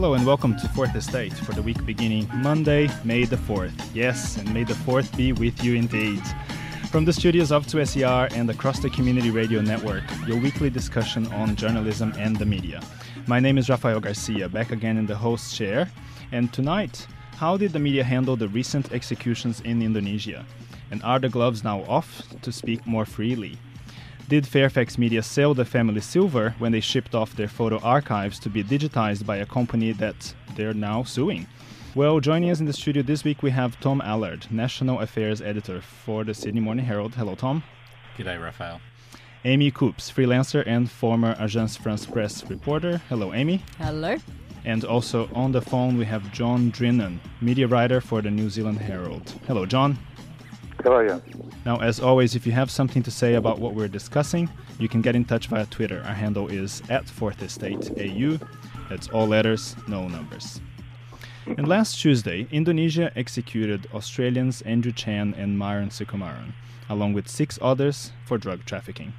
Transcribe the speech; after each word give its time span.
Hello 0.00 0.14
and 0.14 0.24
welcome 0.24 0.56
to 0.56 0.66
Fourth 0.68 0.96
Estate 0.96 1.34
for 1.34 1.52
the 1.52 1.60
week 1.60 1.84
beginning 1.84 2.26
Monday, 2.36 2.88
May 3.04 3.26
the 3.26 3.36
4th. 3.36 3.78
Yes, 3.92 4.38
and 4.38 4.50
may 4.54 4.64
the 4.64 4.72
4th 4.72 5.14
be 5.14 5.34
with 5.34 5.62
you 5.62 5.74
indeed. 5.74 6.22
From 6.90 7.04
the 7.04 7.12
studios 7.12 7.52
of 7.52 7.66
2SER 7.66 8.32
and 8.32 8.48
across 8.48 8.78
the 8.78 8.88
Community 8.88 9.30
Radio 9.30 9.60
Network, 9.60 10.04
your 10.26 10.40
weekly 10.40 10.70
discussion 10.70 11.30
on 11.34 11.54
journalism 11.54 12.14
and 12.16 12.34
the 12.36 12.46
media. 12.46 12.80
My 13.26 13.40
name 13.40 13.58
is 13.58 13.68
Rafael 13.68 14.00
Garcia, 14.00 14.48
back 14.48 14.72
again 14.72 14.96
in 14.96 15.04
the 15.04 15.14
host 15.14 15.54
chair. 15.54 15.90
And 16.32 16.50
tonight, 16.50 17.06
how 17.36 17.58
did 17.58 17.74
the 17.74 17.78
media 17.78 18.02
handle 18.02 18.36
the 18.36 18.48
recent 18.48 18.92
executions 18.92 19.60
in 19.60 19.82
Indonesia? 19.82 20.46
And 20.90 21.02
are 21.02 21.18
the 21.18 21.28
gloves 21.28 21.62
now 21.62 21.82
off 21.82 22.22
to 22.40 22.50
speak 22.50 22.86
more 22.86 23.04
freely? 23.04 23.58
Did 24.30 24.46
Fairfax 24.46 24.96
Media 24.96 25.24
sell 25.24 25.54
the 25.54 25.64
family 25.64 26.00
silver 26.00 26.54
when 26.60 26.70
they 26.70 26.78
shipped 26.78 27.16
off 27.16 27.34
their 27.34 27.48
photo 27.48 27.80
archives 27.80 28.38
to 28.38 28.48
be 28.48 28.62
digitized 28.62 29.26
by 29.26 29.38
a 29.38 29.44
company 29.44 29.90
that 29.90 30.32
they're 30.54 30.72
now 30.72 31.02
suing? 31.02 31.48
Well, 31.96 32.20
joining 32.20 32.48
us 32.48 32.60
in 32.60 32.66
the 32.66 32.72
studio 32.72 33.02
this 33.02 33.24
week, 33.24 33.42
we 33.42 33.50
have 33.50 33.80
Tom 33.80 34.00
Allard, 34.00 34.46
National 34.48 35.00
Affairs 35.00 35.42
Editor 35.42 35.80
for 35.80 36.22
the 36.22 36.32
Sydney 36.32 36.60
Morning 36.60 36.84
Herald. 36.84 37.16
Hello, 37.16 37.34
Tom. 37.34 37.64
G'day, 38.16 38.40
Raphael. 38.40 38.80
Amy 39.44 39.72
Coopes, 39.72 40.12
freelancer 40.12 40.62
and 40.64 40.88
former 40.88 41.34
Agence 41.34 41.76
France 41.76 42.06
Presse 42.06 42.48
reporter. 42.48 42.98
Hello, 43.08 43.34
Amy. 43.34 43.64
Hello. 43.78 44.16
And 44.64 44.84
also 44.84 45.28
on 45.34 45.50
the 45.50 45.60
phone, 45.60 45.96
we 45.96 46.04
have 46.04 46.30
John 46.30 46.70
Drinnan, 46.70 47.18
media 47.40 47.66
writer 47.66 48.00
for 48.00 48.22
the 48.22 48.30
New 48.30 48.48
Zealand 48.48 48.78
Herald. 48.78 49.34
Hello, 49.48 49.66
John. 49.66 49.98
Now, 51.64 51.78
as 51.78 52.00
always, 52.00 52.34
if 52.34 52.46
you 52.46 52.52
have 52.52 52.70
something 52.70 53.02
to 53.02 53.10
say 53.10 53.34
about 53.34 53.58
what 53.58 53.74
we're 53.74 53.88
discussing, 53.88 54.48
you 54.78 54.88
can 54.88 55.02
get 55.02 55.14
in 55.14 55.24
touch 55.24 55.48
via 55.48 55.66
Twitter. 55.66 56.02
Our 56.06 56.14
handle 56.14 56.48
is 56.48 56.82
at 56.88 57.08
Fourth 57.08 57.42
Estate 57.42 57.90
AU. 57.98 58.38
That's 58.88 59.08
all 59.08 59.26
letters, 59.26 59.76
no 59.86 60.08
numbers. 60.08 60.60
And 61.46 61.66
last 61.66 62.00
Tuesday, 62.00 62.46
Indonesia 62.50 63.10
executed 63.16 63.88
Australians 63.94 64.62
Andrew 64.62 64.92
Chan 64.92 65.34
and 65.36 65.58
Myuran 65.58 65.90
Sukumaran, 65.90 66.52
along 66.88 67.12
with 67.12 67.28
six 67.28 67.58
others 67.60 68.12
for 68.24 68.38
drug 68.38 68.64
trafficking. 68.64 69.12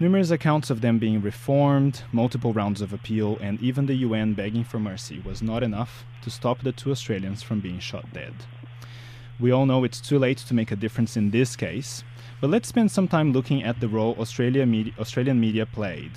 Numerous 0.00 0.30
accounts 0.30 0.70
of 0.70 0.80
them 0.80 0.98
being 0.98 1.22
reformed, 1.22 2.02
multiple 2.12 2.52
rounds 2.52 2.80
of 2.80 2.92
appeal, 2.92 3.38
and 3.40 3.60
even 3.60 3.86
the 3.86 3.94
UN 3.96 4.34
begging 4.34 4.64
for 4.64 4.80
mercy 4.80 5.20
was 5.24 5.40
not 5.40 5.62
enough 5.62 6.04
to 6.22 6.30
stop 6.30 6.62
the 6.62 6.72
two 6.72 6.90
Australians 6.90 7.42
from 7.42 7.60
being 7.60 7.78
shot 7.78 8.12
dead. 8.12 8.34
We 9.40 9.50
all 9.50 9.66
know 9.66 9.84
it's 9.84 10.00
too 10.00 10.18
late 10.18 10.38
to 10.38 10.54
make 10.54 10.70
a 10.70 10.76
difference 10.76 11.16
in 11.16 11.30
this 11.30 11.56
case, 11.56 12.04
but 12.40 12.50
let's 12.50 12.68
spend 12.68 12.90
some 12.90 13.08
time 13.08 13.32
looking 13.32 13.62
at 13.64 13.80
the 13.80 13.88
role 13.88 14.16
Australia 14.18 14.66
Australian 14.98 15.40
media 15.40 15.66
played 15.66 16.12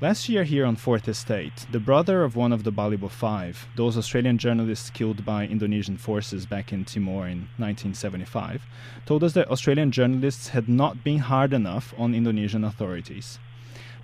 Last 0.00 0.28
year, 0.28 0.42
here 0.42 0.66
on 0.66 0.74
Fourth 0.74 1.08
Estate, 1.08 1.66
the 1.70 1.78
brother 1.78 2.24
of 2.24 2.34
one 2.34 2.52
of 2.52 2.64
the 2.64 2.72
Balibo 2.72 3.08
Five, 3.08 3.68
those 3.76 3.96
Australian 3.96 4.38
journalists 4.38 4.90
killed 4.90 5.24
by 5.24 5.46
Indonesian 5.46 5.96
forces 5.96 6.46
back 6.46 6.72
in 6.72 6.84
Timor 6.84 7.28
in 7.28 7.48
1975, 7.58 8.66
told 9.06 9.22
us 9.22 9.34
that 9.34 9.50
Australian 9.50 9.92
journalists 9.92 10.48
had 10.48 10.68
not 10.68 11.04
been 11.04 11.20
hard 11.20 11.52
enough 11.52 11.94
on 11.96 12.12
Indonesian 12.12 12.64
authorities. 12.64 13.38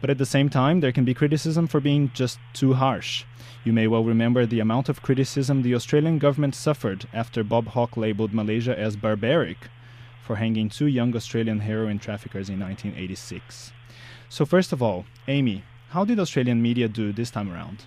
But 0.01 0.11
at 0.11 0.19
the 0.19 0.27
same 0.27 0.49
time, 0.49 0.81
there 0.81 0.93
can 0.93 1.05
be 1.05 1.15
criticism 1.15 1.67
for 1.67 1.81
being 1.81 2.11
just 2.15 2.39
too 2.53 2.75
harsh. 2.75 3.25
You 3.65 3.73
may 3.73 3.87
well 3.87 4.05
remember 4.05 4.47
the 4.47 4.61
amount 4.61 4.89
of 4.89 5.03
criticism 5.03 5.63
the 5.63 5.75
Australian 5.75 6.19
government 6.19 6.55
suffered 6.55 7.07
after 7.13 7.45
Bob 7.45 7.69
Hawke 7.69 7.97
labelled 7.97 8.33
Malaysia 8.33 8.79
as 8.79 8.97
barbaric 8.97 9.69
for 10.23 10.37
hanging 10.37 10.69
two 10.69 10.87
young 10.87 11.15
Australian 11.15 11.61
heroin 11.61 11.99
traffickers 11.99 12.49
in 12.49 12.59
1986. 12.61 13.73
So, 14.31 14.47
first 14.47 14.73
of 14.73 14.83
all, 14.83 15.05
Amy, 15.29 15.65
how 15.91 16.05
did 16.05 16.19
Australian 16.19 16.63
media 16.63 16.89
do 16.89 17.13
this 17.13 17.31
time 17.31 17.53
around? 17.53 17.85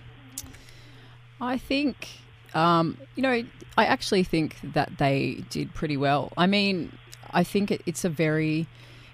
I 1.40 1.58
think, 1.58 2.08
um, 2.54 2.98
you 3.16 3.22
know, 3.22 3.42
I 3.76 3.86
actually 3.86 4.22
think 4.22 4.56
that 4.62 4.98
they 4.98 5.42
did 5.50 5.74
pretty 5.74 5.96
well. 5.96 6.32
I 6.36 6.46
mean, 6.46 6.96
I 7.32 7.42
think 7.42 7.70
it, 7.70 7.82
it's 7.86 8.04
a 8.04 8.08
very, 8.08 8.66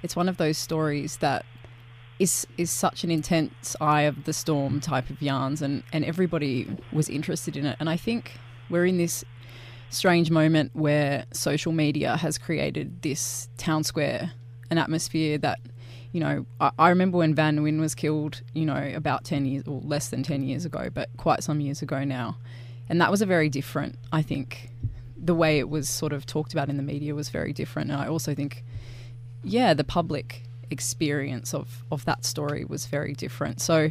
it's 0.03 0.15
one 0.15 0.29
of 0.29 0.37
those 0.37 0.59
stories 0.59 1.19
that 1.19 1.47
is 2.21 2.47
is 2.59 2.71
such 2.71 3.03
an 3.03 3.11
intense 3.11 3.75
eye 3.81 4.03
of 4.03 4.25
the 4.25 4.33
storm 4.33 4.79
type 4.79 5.11
of 5.11 5.21
yarns, 5.21 5.63
and 5.63 5.83
and 5.93 6.05
everybody 6.05 6.69
was 6.93 7.09
interested 7.09 7.57
in 7.57 7.67
it. 7.67 7.77
And 7.81 7.89
I 7.89 7.97
think 7.97 8.33
we're 8.69 8.87
in 8.87 8.99
this 8.99 9.25
strange 9.89 10.31
moment 10.31 10.71
where 10.75 11.25
social 11.33 11.73
media 11.73 12.17
has 12.17 12.39
created 12.39 13.03
this 13.03 13.49
town 13.57 13.83
square, 13.83 14.33
an 14.71 14.79
atmosphere 14.79 15.39
that 15.39 15.59
you 16.13 16.21
know, 16.21 16.45
I, 16.61 16.71
I, 16.79 16.89
remember 16.89 17.19
when 17.19 17.37
Van 17.37 17.57
Nguyen 17.57 17.79
was 17.79 17.95
killed, 17.95 18.43
you 18.53 18.67
know, 18.67 18.93
about 18.97 19.23
10 19.23 19.47
years 19.47 19.63
or 19.69 19.81
less 19.85 20.09
than 20.09 20.25
10 20.25 20.43
years 20.43 20.65
ago, 20.65 20.89
but 20.93 21.09
quite 21.17 21.45
some 21.45 21.61
years 21.61 21.83
ago 21.83 22.03
now. 22.03 22.37
And 22.89 23.01
that 23.01 23.13
was 23.13 23.23
a 23.23 23.27
very 23.27 23.49
different, 23.49 23.97
I 24.11 24.21
think, 24.21 24.71
the 25.17 25.37
way 25.37 25.61
it 25.61 25.69
was 25.69 25.89
sort 25.89 26.13
of 26.13 26.27
talked 26.27 26.53
about 26.53 26.69
in 26.69 26.77
the 26.77 26.83
media 26.83 27.15
was 27.15 27.29
very 27.29 27.53
different. 27.53 27.93
And 27.93 28.01
I 28.01 28.09
also 28.09 28.35
think, 28.35 28.65
yeah, 29.45 29.73
the 29.73 29.85
public 29.85 30.43
experience 30.71 31.55
of, 31.55 31.85
of 31.91 32.05
that 32.05 32.25
story 32.25 32.65
was 32.65 32.87
very 32.87 33.15
different. 33.15 33.61
So, 33.61 33.91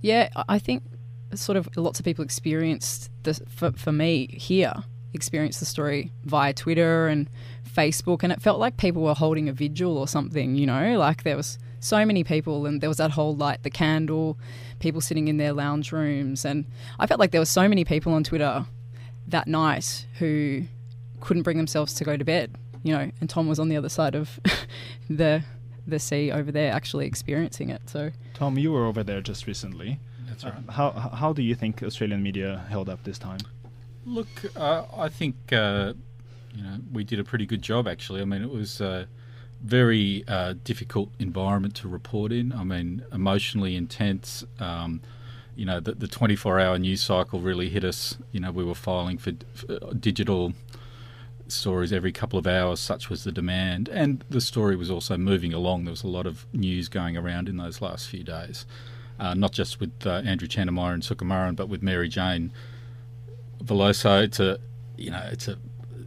yeah, 0.00 0.30
I 0.48 0.58
think 0.58 0.82
sort 1.34 1.56
of 1.56 1.68
lots 1.76 1.98
of 1.98 2.04
people 2.04 2.24
experienced 2.24 3.10
this, 3.22 3.40
for, 3.48 3.72
for 3.72 3.92
me 3.92 4.26
here, 4.28 4.74
experienced 5.12 5.60
the 5.60 5.66
story 5.66 6.12
via 6.24 6.52
Twitter 6.52 7.08
and 7.08 7.28
Facebook, 7.68 8.22
and 8.22 8.32
it 8.32 8.40
felt 8.40 8.58
like 8.58 8.76
people 8.76 9.02
were 9.02 9.14
holding 9.14 9.48
a 9.48 9.52
vigil 9.52 9.98
or 9.98 10.08
something. 10.08 10.56
You 10.56 10.66
know, 10.66 10.98
like 10.98 11.22
there 11.22 11.36
was 11.36 11.58
so 11.80 12.04
many 12.04 12.24
people, 12.24 12.66
and 12.66 12.80
there 12.80 12.90
was 12.90 12.98
that 12.98 13.12
whole 13.12 13.36
light 13.36 13.62
the 13.62 13.70
candle, 13.70 14.38
people 14.78 15.00
sitting 15.00 15.28
in 15.28 15.36
their 15.36 15.52
lounge 15.52 15.92
rooms, 15.92 16.44
and 16.44 16.64
I 16.98 17.06
felt 17.06 17.20
like 17.20 17.30
there 17.30 17.40
were 17.40 17.46
so 17.46 17.68
many 17.68 17.84
people 17.84 18.12
on 18.12 18.24
Twitter 18.24 18.66
that 19.28 19.46
night 19.46 20.06
who 20.18 20.62
couldn't 21.20 21.42
bring 21.42 21.56
themselves 21.56 21.94
to 21.94 22.04
go 22.04 22.16
to 22.16 22.24
bed. 22.24 22.56
You 22.82 22.94
know, 22.94 23.10
and 23.20 23.28
Tom 23.28 23.48
was 23.48 23.58
on 23.58 23.68
the 23.68 23.76
other 23.76 23.88
side 23.88 24.14
of 24.14 24.40
the 25.10 25.42
the 25.88 25.98
sea 25.98 26.30
over 26.30 26.52
there, 26.52 26.72
actually 26.72 27.06
experiencing 27.06 27.70
it. 27.70 27.82
So, 27.86 28.10
Tom, 28.34 28.58
you 28.58 28.72
were 28.72 28.86
over 28.86 29.02
there 29.02 29.20
just 29.20 29.46
recently. 29.46 29.98
That's 30.28 30.44
right. 30.44 30.54
Uh, 30.68 30.72
how 30.72 30.90
how 30.92 31.32
do 31.32 31.42
you 31.42 31.54
think 31.54 31.82
Australian 31.82 32.22
media 32.22 32.64
held 32.68 32.88
up 32.88 33.02
this 33.04 33.18
time? 33.18 33.40
Look, 34.04 34.28
uh, 34.56 34.84
I 34.96 35.08
think 35.08 35.36
uh, 35.52 35.94
you 36.54 36.62
know, 36.62 36.78
we 36.92 37.04
did 37.04 37.18
a 37.18 37.24
pretty 37.24 37.46
good 37.46 37.62
job 37.62 37.88
actually. 37.88 38.20
I 38.20 38.24
mean, 38.24 38.42
it 38.42 38.50
was 38.50 38.80
a 38.80 39.08
very 39.62 40.24
uh, 40.28 40.54
difficult 40.64 41.10
environment 41.18 41.74
to 41.76 41.88
report 41.88 42.32
in. 42.32 42.52
I 42.52 42.64
mean, 42.64 43.04
emotionally 43.12 43.76
intense. 43.76 44.44
Um, 44.60 45.00
you 45.56 45.66
know, 45.66 45.80
the, 45.80 45.92
the 45.92 46.06
24-hour 46.06 46.78
news 46.78 47.02
cycle 47.02 47.40
really 47.40 47.68
hit 47.68 47.82
us. 47.82 48.16
You 48.30 48.38
know, 48.38 48.52
we 48.52 48.62
were 48.62 48.76
filing 48.76 49.18
for, 49.18 49.32
for 49.54 49.92
digital 49.94 50.52
stories 51.48 51.92
every 51.92 52.12
couple 52.12 52.38
of 52.38 52.46
hours, 52.46 52.80
such 52.80 53.08
was 53.08 53.24
the 53.24 53.32
demand. 53.32 53.88
And 53.88 54.24
the 54.28 54.40
story 54.40 54.76
was 54.76 54.90
also 54.90 55.16
moving 55.16 55.52
along. 55.52 55.84
There 55.84 55.92
was 55.92 56.02
a 56.02 56.08
lot 56.08 56.26
of 56.26 56.46
news 56.52 56.88
going 56.88 57.16
around 57.16 57.48
in 57.48 57.56
those 57.56 57.80
last 57.80 58.08
few 58.08 58.22
days, 58.22 58.66
uh, 59.18 59.34
not 59.34 59.52
just 59.52 59.80
with 59.80 60.06
uh, 60.06 60.22
Andrew 60.24 60.48
Chan 60.48 60.68
and 60.68 60.76
Myuran 60.76 60.94
and 60.94 61.02
Sukumaran, 61.02 61.56
but 61.56 61.68
with 61.68 61.82
Mary 61.82 62.08
Jane 62.08 62.52
Veloso. 63.62 64.22
It's 64.22 64.40
a, 64.40 64.58
you 64.96 65.10
know, 65.10 65.28
it's 65.30 65.48
a 65.48 65.58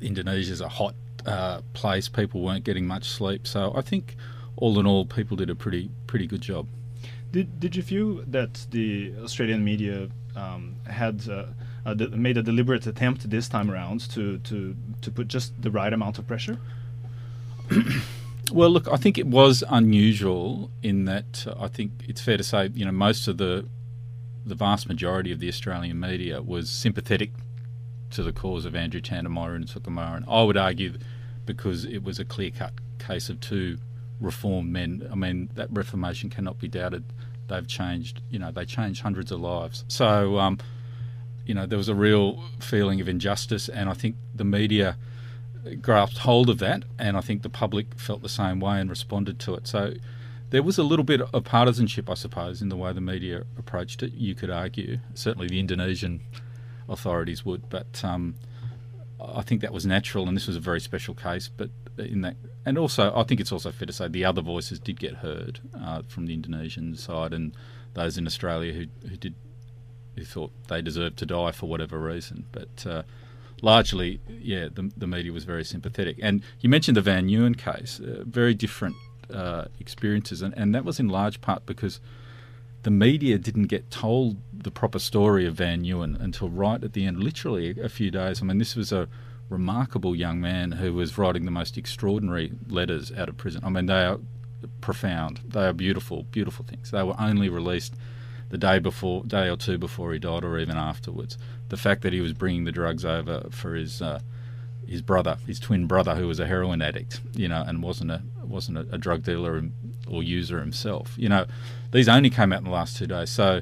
Indonesia's 0.02 0.62
a 0.62 0.70
hot 0.70 0.96
uh, 1.26 1.62
place. 1.74 2.10
People 2.10 2.42
weren't 2.42 2.64
getting 2.64 2.88
much 2.88 3.10
sleep, 3.10 3.48
so 3.48 3.72
I 3.76 3.82
think 3.82 4.16
all 4.58 4.80
in 4.80 4.86
all, 4.86 5.06
people 5.06 5.38
did 5.38 5.50
a 5.50 5.56
pretty 5.56 5.90
pretty 6.08 6.28
good 6.28 6.42
job. 6.42 6.68
Did 7.32 7.60
Did 7.60 7.76
you 7.76 7.84
feel 7.84 8.24
that 8.28 8.66
the 8.72 9.14
Australian 9.24 9.64
media 9.64 10.10
um, 10.36 10.76
had 10.88 11.28
uh, 11.86 11.96
made 12.12 12.38
a 12.38 12.44
deliberate 12.44 12.86
attempt 12.88 13.30
this 13.30 13.48
time 13.48 13.72
around 13.72 14.10
to 14.12 14.38
to 14.40 14.76
to 15.02 15.12
put 15.12 15.28
just 15.28 15.62
the 15.62 15.72
right 15.72 15.94
amount 15.94 16.20
of 16.20 16.28
pressure? 16.28 16.58
well, 18.52 18.70
look, 18.70 18.88
I 18.88 18.98
think 18.98 19.18
it 19.18 19.28
was 19.28 19.64
unusual 19.70 20.72
in 20.84 21.06
that 21.06 21.46
uh, 21.48 21.56
I 21.60 21.68
think 21.68 21.92
it's 22.08 22.22
fair 22.22 22.38
to 22.38 22.44
say 22.44 22.70
you 22.74 22.86
know 22.86 22.92
most 22.92 23.28
of 23.28 23.38
the 23.38 23.66
the 24.46 24.56
vast 24.56 24.88
majority 24.88 25.32
of 25.32 25.40
the 25.40 25.48
Australian 25.48 26.00
media 26.00 26.42
was 26.42 26.70
sympathetic 26.70 27.32
to 28.10 28.24
the 28.24 28.34
cause 28.34 28.66
of 28.66 28.76
Andrew 28.76 29.02
Chan 29.02 29.26
and 29.26 29.36
Myuran 29.36 29.58
and 29.58 29.68
Sukumaran. 29.68 30.24
I 30.28 30.44
would 30.44 30.58
argue 30.58 30.94
because 31.46 31.86
it 31.86 32.04
was 32.04 32.20
a 32.20 32.26
clear 32.26 32.52
cut 32.52 32.74
case 33.00 33.30
of 33.30 33.40
two 33.40 33.78
reformed 34.20 34.72
men. 34.72 35.08
I 35.12 35.16
mean, 35.16 35.50
that 35.56 35.70
reformation 35.72 36.30
cannot 36.30 36.60
be 36.60 36.68
doubted. 36.68 37.04
They've 37.48 37.68
changed, 37.68 38.22
you 38.30 38.40
know, 38.40 38.52
they 38.52 38.66
changed 38.66 39.02
hundreds 39.02 39.32
of 39.32 39.42
lives. 39.42 39.84
So, 39.88 40.40
um, 40.40 40.60
you 41.46 41.54
know, 41.54 41.66
there 41.66 41.78
was 41.78 41.90
a 41.90 41.96
real 41.96 42.44
feeling 42.60 43.02
of 43.02 43.10
injustice, 43.10 43.70
and 43.70 43.90
I 43.90 43.94
think 43.94 44.16
the 44.34 44.46
media 44.46 44.98
grasped 45.82 46.20
hold 46.20 46.50
of 46.50 46.60
that, 46.60 46.84
and 46.98 47.18
I 47.18 47.22
think 47.22 47.44
the 47.44 47.50
public 47.50 47.96
felt 47.96 48.22
the 48.22 48.30
same 48.30 48.60
way 48.60 48.80
and 48.80 48.90
responded 48.90 49.40
to 49.40 49.56
it. 49.56 49.68
So, 49.68 49.94
there 50.52 50.62
was 50.62 50.78
a 50.78 50.84
little 50.84 51.06
bit 51.06 51.22
of 51.22 51.44
partisanship, 51.46 52.10
I 52.10 52.14
suppose, 52.14 52.62
in 52.62 52.68
the 52.70 52.76
way 52.76 52.92
the 52.92 53.02
media 53.02 53.46
approached 53.58 54.04
it. 54.04 54.14
You 54.14 54.36
could 54.36 54.50
argue, 54.50 55.00
certainly 55.14 55.48
the 55.48 55.60
Indonesian 55.60 56.22
authorities 56.90 57.46
would. 57.46 57.70
But 57.70 58.04
um, 58.04 58.36
I 59.20 59.42
think 59.42 59.62
that 59.62 59.72
was 59.72 59.86
natural, 59.86 60.28
and 60.28 60.36
this 60.36 60.48
was 60.48 60.58
a 60.58 60.60
very 60.60 60.82
special 60.82 61.16
case. 61.16 61.50
But 61.50 61.70
in 61.98 62.22
that, 62.22 62.36
and 62.66 62.78
also, 62.78 63.14
I 63.16 63.24
think 63.24 63.40
it's 63.40 63.52
also 63.52 63.72
fair 63.72 63.86
to 63.86 63.94
say 63.94 64.10
the 64.10 64.26
other 64.26 64.42
voices 64.42 64.78
did 64.78 65.00
get 65.00 65.16
heard 65.16 65.62
uh, 65.82 66.02
from 66.08 66.26
the 66.26 66.34
Indonesian 66.34 66.96
side, 66.96 67.34
and 67.34 67.56
those 67.94 68.18
in 68.18 68.28
Australia 68.28 68.74
who 68.74 69.08
who 69.08 69.16
did 69.16 69.36
who 70.22 70.26
thought 70.26 70.52
they 70.68 70.82
deserved 70.82 71.18
to 71.18 71.26
die 71.26 71.52
for 71.52 71.68
whatever 71.68 72.00
reason. 72.00 72.46
But 72.52 72.86
uh, 72.86 73.04
largely, 73.62 74.20
yeah, 74.30 74.68
the, 74.74 74.92
the 74.96 75.08
media 75.08 75.32
was 75.32 75.44
very 75.44 75.64
sympathetic. 75.64 76.18
And 76.22 76.44
you 76.60 76.70
mentioned 76.70 76.98
the 76.98 77.02
Van 77.02 77.28
Nguyen 77.28 77.58
case, 77.58 78.00
uh, 78.00 78.24
very 78.26 78.54
different 78.54 78.96
uh, 79.34 79.66
experiences, 79.80 80.42
and, 80.42 80.54
and 80.58 80.76
that 80.76 80.86
was 80.86 81.00
in 81.00 81.10
large 81.10 81.42
part 81.42 81.66
because 81.66 82.00
the 82.84 82.92
media 82.92 83.38
didn't 83.38 83.68
get 83.68 83.92
told 83.92 84.38
the 84.54 84.72
proper 84.72 85.00
story 85.00 85.46
of 85.46 85.56
Van 85.56 85.84
Nguyen 85.84 86.20
until 86.20 86.50
right 86.50 86.84
at 86.84 86.94
the 86.94 87.06
end, 87.06 87.24
literally 87.24 87.80
a 87.80 87.90
few 87.90 88.12
days. 88.12 88.42
I 88.42 88.46
mean, 88.46 88.58
this 88.58 88.76
was 88.76 88.92
a 88.92 89.08
remarkable 89.50 90.16
young 90.16 90.40
man 90.40 90.74
who 90.74 90.94
was 90.94 91.18
writing 91.18 91.46
the 91.46 91.52
most 91.52 91.78
extraordinary 91.78 92.52
letters 92.70 93.12
out 93.12 93.30
of 93.30 93.38
prison. 93.38 93.62
I 93.64 93.70
mean, 93.70 93.86
they 93.86 94.06
are 94.06 94.20
profound. 94.82 95.42
They 95.48 95.66
are 95.66 95.74
beautiful, 95.74 96.24
beautiful 96.24 96.66
things. 96.66 96.92
They 96.92 97.04
were 97.04 97.20
only 97.20 97.50
released 97.50 97.96
the 98.52 98.58
day 98.58 98.80
before, 98.80 99.24
day 99.24 99.50
or 99.50 99.56
two 99.56 99.78
before 99.78 100.14
he 100.14 100.20
died, 100.20 100.44
or 100.44 100.60
even 100.60 100.78
afterwards. 100.78 101.38
The 101.70 101.78
fact 101.78 102.02
that 102.04 102.14
he 102.14 102.22
was 102.22 102.34
bringing 102.34 102.66
the 102.66 102.72
drugs 102.72 103.04
over 103.04 103.48
for 103.50 103.74
his 103.76 104.02
uh, 104.02 104.20
his 104.86 105.02
brother, 105.02 105.38
his 105.48 105.60
twin 105.60 105.88
brother, 105.88 106.16
who 106.16 106.28
was 106.28 106.40
a 106.40 106.46
heroin 106.46 106.82
addict, 106.82 107.22
you 107.34 107.48
know, 107.48 107.64
and 107.66 107.82
wasn't 107.82 108.12
a 108.12 108.22
wasn't 108.44 108.78
a, 108.78 108.82
a 108.92 108.98
drug 108.98 109.24
dealer 109.24 109.64
or 110.08 110.22
user 110.22 110.60
himself. 110.60 111.14
You 111.18 111.30
know, 111.30 111.46
these 111.92 112.10
only 112.10 112.30
came 112.30 112.52
out 112.52 112.60
in 112.60 112.66
the 112.66 112.72
last 112.72 112.98
two 112.98 113.08
days, 113.08 113.30
so 113.30 113.62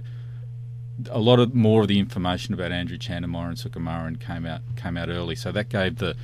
a 1.09 1.19
lot 1.19 1.39
of 1.39 1.53
more 1.53 1.83
of 1.83 1.87
the 1.87 1.99
information 1.99 2.53
about 2.53 2.71
Andrew 2.71 2.97
Chan 2.97 3.23
and 3.23 3.31
Myuran 3.31 3.49
and 3.49 3.57
Sukumaran 3.57 4.19
came 4.19 4.45
out 4.45 4.61
came 4.75 4.97
out 4.97 5.09
early. 5.09 5.35
So 5.35 5.51
that 5.51 5.69
gave 5.69 5.97
the 5.97 6.15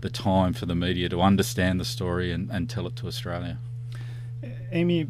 the 0.00 0.08
time 0.08 0.52
for 0.52 0.66
the 0.66 0.76
media 0.76 1.08
to 1.08 1.20
understand 1.20 1.80
the 1.80 1.84
story 1.84 2.30
and, 2.30 2.48
and 2.52 2.70
tell 2.70 2.86
it 2.86 2.94
to 2.94 3.08
Australia. 3.08 3.58
Amy, 4.70 5.08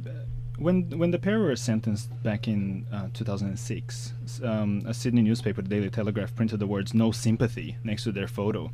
when 0.58 0.98
when 0.98 1.10
the 1.10 1.18
pair 1.18 1.38
were 1.38 1.54
sentenced 1.56 2.10
back 2.22 2.48
in 2.48 2.86
uh, 2.92 3.08
2006, 3.14 4.12
um, 4.42 4.82
a 4.86 4.92
Sydney 4.92 5.22
newspaper, 5.22 5.62
the 5.62 5.68
Daily 5.68 5.90
Telegraph, 5.90 6.34
printed 6.34 6.60
the 6.60 6.66
words 6.66 6.94
"No 6.94 7.12
sympathy" 7.12 7.76
next 7.84 8.04
to 8.04 8.12
their 8.12 8.28
photo. 8.28 8.70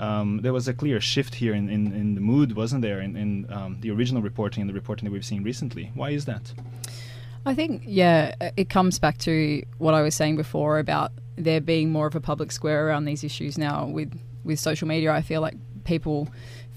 Um, 0.00 0.40
there 0.42 0.52
was 0.52 0.68
a 0.68 0.74
clear 0.74 1.00
shift 1.00 1.34
here 1.34 1.54
in, 1.54 1.68
in, 1.68 1.92
in 1.92 2.14
the 2.14 2.20
mood, 2.20 2.54
wasn't 2.54 2.82
there, 2.82 3.00
in, 3.00 3.16
in 3.16 3.52
um, 3.52 3.78
the 3.80 3.90
original 3.90 4.22
reporting 4.22 4.60
and 4.60 4.70
the 4.70 4.74
reporting 4.74 5.06
that 5.06 5.12
we've 5.12 5.24
seen 5.24 5.42
recently? 5.42 5.90
Why 5.94 6.10
is 6.10 6.24
that? 6.26 6.52
I 7.44 7.54
think, 7.54 7.82
yeah, 7.84 8.34
it 8.56 8.68
comes 8.68 8.98
back 8.98 9.18
to 9.18 9.62
what 9.78 9.94
I 9.94 10.02
was 10.02 10.14
saying 10.14 10.36
before 10.36 10.78
about 10.78 11.12
there 11.36 11.60
being 11.60 11.90
more 11.90 12.06
of 12.06 12.14
a 12.14 12.20
public 12.20 12.52
square 12.52 12.86
around 12.86 13.06
these 13.06 13.24
issues 13.24 13.58
now 13.58 13.86
with, 13.86 14.16
with 14.44 14.60
social 14.60 14.86
media. 14.86 15.12
I 15.12 15.22
feel 15.22 15.40
like 15.40 15.54
people 15.84 16.28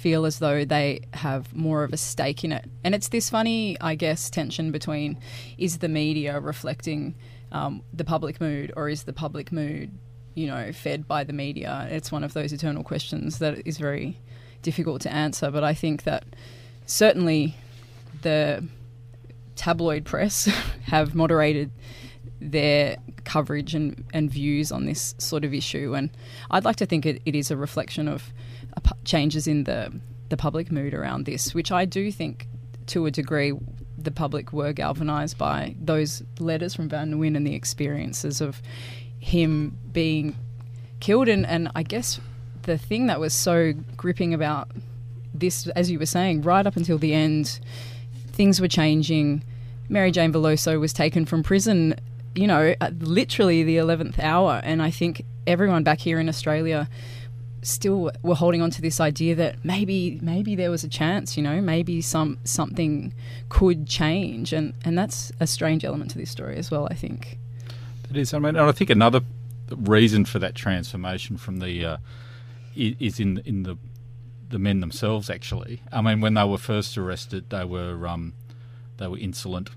feel 0.01 0.25
as 0.25 0.39
though 0.39 0.65
they 0.65 0.99
have 1.13 1.55
more 1.55 1.83
of 1.83 1.93
a 1.93 1.97
stake 1.97 2.43
in 2.43 2.51
it. 2.51 2.65
And 2.83 2.95
it's 2.95 3.09
this 3.09 3.29
funny, 3.29 3.79
I 3.79 3.93
guess, 3.93 4.29
tension 4.29 4.71
between 4.71 5.19
is 5.59 5.77
the 5.77 5.87
media 5.87 6.39
reflecting 6.39 7.13
um, 7.51 7.83
the 7.93 8.03
public 8.03 8.41
mood 8.41 8.73
or 8.75 8.89
is 8.89 9.03
the 9.03 9.13
public 9.13 9.51
mood, 9.51 9.91
you 10.33 10.47
know, 10.47 10.71
fed 10.71 11.07
by 11.07 11.23
the 11.23 11.33
media? 11.33 11.87
It's 11.91 12.11
one 12.11 12.23
of 12.23 12.33
those 12.33 12.51
eternal 12.51 12.83
questions 12.83 13.37
that 13.37 13.61
is 13.65 13.77
very 13.77 14.17
difficult 14.63 15.01
to 15.01 15.13
answer. 15.13 15.51
But 15.51 15.63
I 15.63 15.75
think 15.75 16.03
that 16.03 16.25
certainly 16.87 17.55
the 18.23 18.67
tabloid 19.55 20.03
press 20.03 20.45
have 20.85 21.13
moderated 21.13 21.69
their 22.39 22.97
coverage 23.23 23.75
and, 23.75 24.03
and 24.15 24.31
views 24.31 24.71
on 24.71 24.87
this 24.87 25.13
sort 25.19 25.45
of 25.45 25.53
issue. 25.53 25.93
And 25.93 26.09
I'd 26.49 26.65
like 26.65 26.77
to 26.77 26.87
think 26.87 27.05
it, 27.05 27.21
it 27.23 27.35
is 27.35 27.51
a 27.51 27.57
reflection 27.57 28.07
of 28.07 28.33
changes 29.03 29.47
in 29.47 29.63
the 29.65 29.91
the 30.31 30.37
public 30.37 30.71
mood 30.71 30.93
around 30.95 31.25
this, 31.25 31.53
which 31.53 31.71
I 31.71 31.85
do 31.85 32.11
think, 32.11 32.47
to 32.87 33.05
a 33.05 33.11
degree, 33.11 33.53
the 33.97 34.11
public 34.11 34.51
were 34.51 34.73
galvanised 34.73 35.37
by 35.37 35.75
those 35.79 36.23
letters 36.39 36.73
from 36.73 36.89
Van 36.89 37.13
Nguyen 37.13 37.37
and 37.37 37.45
the 37.45 37.53
experiences 37.53 38.41
of 38.41 38.61
him 39.19 39.77
being 39.91 40.35
killed. 40.99 41.27
And, 41.27 41.45
and 41.45 41.69
I 41.75 41.83
guess 41.83 42.19
the 42.63 42.77
thing 42.77 43.07
that 43.07 43.19
was 43.19 43.33
so 43.33 43.73
gripping 43.95 44.33
about 44.33 44.69
this, 45.33 45.67
as 45.67 45.91
you 45.91 45.99
were 45.99 46.07
saying, 46.07 46.41
right 46.41 46.65
up 46.65 46.75
until 46.75 46.97
the 46.97 47.13
end, 47.13 47.59
things 48.31 48.59
were 48.59 48.67
changing. 48.67 49.43
Mary 49.89 50.11
Jane 50.11 50.33
Veloso 50.33 50.79
was 50.79 50.93
taken 50.93 51.25
from 51.25 51.43
prison, 51.43 51.95
you 52.33 52.47
know, 52.47 52.73
literally 52.99 53.63
the 53.63 53.77
11th 53.77 54.17
hour. 54.19 54.61
And 54.63 54.81
I 54.81 54.89
think 54.89 55.25
everyone 55.45 55.83
back 55.83 55.99
here 55.99 56.19
in 56.19 56.29
Australia 56.29 56.89
still 57.63 58.11
we 58.23 58.29
were 58.29 58.35
holding 58.35 58.61
on 58.61 58.71
to 58.71 58.81
this 58.81 58.99
idea 58.99 59.35
that 59.35 59.63
maybe 59.63 60.19
maybe 60.21 60.55
there 60.55 60.71
was 60.71 60.83
a 60.83 60.87
chance, 60.87 61.37
you 61.37 61.43
know, 61.43 61.61
maybe 61.61 62.01
some 62.01 62.39
something 62.43 63.13
could 63.49 63.87
change, 63.87 64.53
and 64.53 64.73
and 64.83 64.97
that's 64.97 65.31
a 65.39 65.47
strange 65.47 65.85
element 65.85 66.11
to 66.11 66.17
this 66.17 66.31
story 66.31 66.57
as 66.57 66.71
well. 66.71 66.87
I 66.89 66.95
think 66.95 67.37
it 68.09 68.17
is. 68.17 68.33
I 68.33 68.39
mean, 68.39 68.55
and 68.55 68.59
I 68.59 68.71
think 68.71 68.89
another 68.89 69.21
reason 69.69 70.25
for 70.25 70.39
that 70.39 70.55
transformation 70.55 71.37
from 71.37 71.59
the 71.59 71.85
uh, 71.85 71.97
is 72.75 73.19
in 73.19 73.39
in 73.45 73.63
the 73.63 73.77
the 74.49 74.59
men 74.59 74.79
themselves. 74.79 75.29
Actually, 75.29 75.81
I 75.91 76.01
mean, 76.01 76.21
when 76.21 76.33
they 76.33 76.43
were 76.43 76.57
first 76.57 76.97
arrested, 76.97 77.49
they 77.49 77.65
were 77.65 78.07
um, 78.07 78.33
they 78.97 79.07
were 79.07 79.17
insolent, 79.17 79.69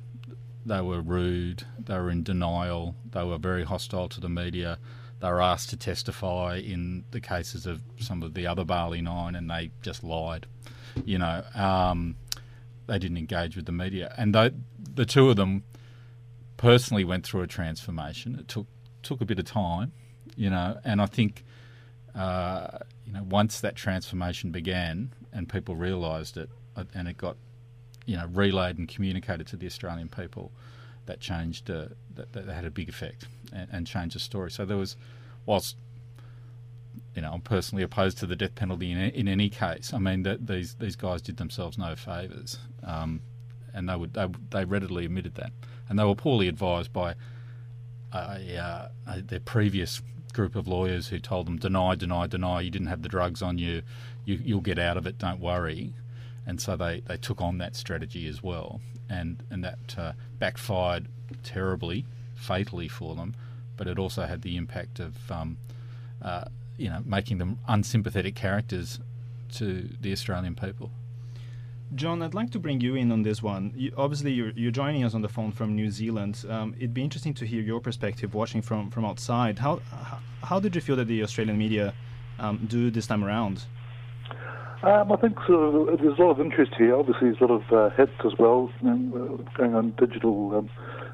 they 0.65 0.81
were 0.81 1.01
rude, 1.01 1.65
they 1.79 1.95
were 1.95 2.11
in 2.11 2.23
denial, 2.23 2.95
they 3.11 3.25
were 3.25 3.39
very 3.39 3.65
hostile 3.65 4.09
to 4.09 4.21
the 4.21 4.29
media 4.29 4.79
they 5.25 5.31
asked 5.31 5.71
to 5.71 5.77
testify 5.79 6.59
in 6.59 7.03
the 7.11 7.21
cases 7.21 7.65
of 7.65 7.81
some 7.99 8.23
of 8.23 8.35
the 8.35 8.47
other 8.47 8.63
Bali 8.63 9.01
Nine, 9.01 9.35
and 9.35 9.49
they 9.49 9.71
just 9.81 10.05
lied. 10.05 10.45
You 11.07 11.17
know, 11.17 11.43
um, 11.55 12.17
they 12.87 12.99
didn't 12.99 13.17
engage 13.17 13.57
with 13.57 13.65
the 13.65 13.73
media, 13.73 14.13
and 14.19 14.35
the 14.35 15.07
two 15.07 15.31
of 15.31 15.37
them 15.37 15.63
personally 16.59 17.05
went 17.05 17.25
through 17.25 17.41
a 17.41 17.47
transformation. 17.47 18.37
It 18.39 18.49
took 18.49 18.67
took 19.03 19.23
a 19.23 19.25
bit 19.25 19.39
of 19.39 19.47
time, 19.47 19.93
you 20.37 20.51
know, 20.51 20.79
and 20.85 21.01
I 21.01 21.07
think 21.07 21.43
uh, 22.15 22.81
you 23.07 23.15
know 23.15 23.23
once 23.23 23.63
that 23.63 23.77
transformation 23.77 24.51
began 24.51 25.15
and 25.33 25.49
people 25.49 25.75
realised 25.75 26.37
it, 26.37 26.51
uh, 26.77 26.85
and 26.95 27.09
it 27.09 27.17
got 27.17 27.39
you 28.05 28.19
know 28.19 28.27
relayed 28.31 28.77
and 28.77 28.87
communicated 28.87 29.47
to 29.47 29.57
the 29.57 29.65
Australian 29.65 30.11
people, 30.11 30.53
that 31.07 31.21
changed 31.21 31.71
uh, 31.71 31.87
that, 32.15 32.35
that, 32.35 32.47
had 32.47 32.67
a 32.67 32.71
big 32.71 32.91
effect 32.91 33.25
and, 33.55 33.69
and, 33.73 33.87
changed 33.87 34.17
the 34.17 34.21
story. 34.21 34.51
So 34.51 34.65
there 34.65 34.77
was, 34.77 34.97
whilst 35.47 35.77
you 37.15 37.23
know, 37.23 37.33
I'm 37.33 37.41
personally 37.41 37.85
opposed 37.85 38.19
to 38.19 38.27
the 38.27 38.37
death 38.37 38.55
penalty 38.55 38.91
in, 38.91 38.99
in 38.99 39.29
any 39.29 39.49
case. 39.49 39.93
I 39.95 39.99
mean, 39.99 40.23
that 40.25 40.47
these 40.47 40.75
these 40.75 40.97
guys 40.97 41.23
did 41.23 41.37
themselves 41.37 41.79
no 41.79 41.95
favours, 41.95 42.59
um, 42.83 43.21
and 43.73 43.89
they 43.89 43.97
would 43.97 44.15
they, 44.15 44.27
they 44.51 44.65
readily 44.65 45.05
admitted 45.05 45.37
that, 45.37 45.53
and 45.89 45.99
they 45.99 46.05
were 46.05 46.15
poorly 46.15 46.49
advised 46.49 46.93
by 46.93 47.15
a, 48.13 48.57
uh, 48.57 48.89
a, 49.07 49.23
their 49.23 49.41
previous 49.41 50.03
group 50.33 50.57
of 50.57 50.67
lawyers 50.67 51.09
who 51.09 51.19
told 51.21 51.47
them 51.47 51.57
deny, 51.57 51.95
deny, 51.95 52.27
deny. 52.27 52.61
You 52.61 52.71
didn't 52.71 52.89
have 52.89 53.03
the 53.03 53.09
drugs 53.09 53.43
on 53.43 53.59
you. 53.59 53.83
you 54.25 54.41
you'll 54.43 54.61
get 54.61 54.79
out 54.79 54.97
of 54.97 55.07
it. 55.07 55.19
Don't 55.19 55.41
worry 55.41 55.95
and 56.47 56.61
so 56.61 56.77
they, 56.77 57.01
they 57.07 57.17
took 57.17 57.41
on 57.41 57.59
that 57.59 57.75
strategy 57.75 58.27
as 58.29 58.43
well, 58.43 58.81
and 59.09 59.43
and 59.51 59.65
that 59.65 59.95
uh, 59.97 60.13
backfired 60.39 61.09
terribly, 61.43 62.05
fatally 62.45 62.89
for 62.89 63.15
them, 63.15 63.35
but 63.77 63.87
it 63.87 63.99
also 63.99 64.23
had 64.27 64.43
the 64.43 64.57
impact 64.57 65.01
of 65.01 65.31
um, 65.31 65.57
uh, 66.23 66.45
you 66.77 66.89
know 66.91 67.01
making 67.05 67.39
them 67.39 67.59
unsympathetic 67.69 68.35
characters 68.35 69.01
to 69.55 69.89
the 70.01 70.13
Australian 70.13 70.55
people. 70.55 70.91
John, 71.95 72.23
I'd 72.23 72.35
like 72.35 72.51
to 72.51 72.59
bring 72.59 72.81
you 72.81 72.97
in 72.97 73.13
on 73.13 73.23
this 73.23 73.43
one. 73.43 73.73
You, 73.77 73.93
obviously, 73.97 74.33
you're, 74.33 74.51
you're 74.51 74.73
joining 74.73 75.05
us 75.05 75.15
on 75.15 75.23
the 75.23 75.29
phone 75.29 75.53
from 75.53 75.77
New 75.77 75.91
Zealand. 75.91 76.45
Um, 76.49 76.75
it'd 76.77 76.95
be 76.95 77.05
interesting 77.05 77.35
to 77.35 77.47
hear 77.47 77.63
your 77.63 77.81
perspective, 77.81 78.35
watching 78.35 78.63
from, 78.63 78.91
from 78.91 79.05
outside. 79.05 79.61
How, 79.61 79.81
how, 79.91 80.19
how 80.43 80.61
did 80.61 80.75
you 80.75 80.81
feel 80.81 80.97
that 80.97 81.07
the 81.07 81.23
Australian 81.23 81.57
media 81.57 81.95
um, 82.41 82.67
do 82.67 82.91
this 82.91 83.07
time 83.07 83.23
around? 83.23 83.65
Um, 84.83 85.13
I 85.13 85.17
think 85.17 85.39
sort 85.47 85.89
of, 85.89 86.01
there's 86.01 86.19
a 86.19 86.23
lot 86.23 86.31
of 86.31 86.41
interest 86.41 86.73
here. 86.77 86.97
Obviously, 86.97 87.31
there's 87.31 87.41
a 87.41 87.45
lot 87.45 87.63
of 87.63 87.73
uh, 87.73 87.95
hits 87.97 88.13
as 88.25 88.33
well 88.39 88.73
going 88.83 89.75
on 89.75 89.95
digital 89.99 90.57
um, 90.59 90.71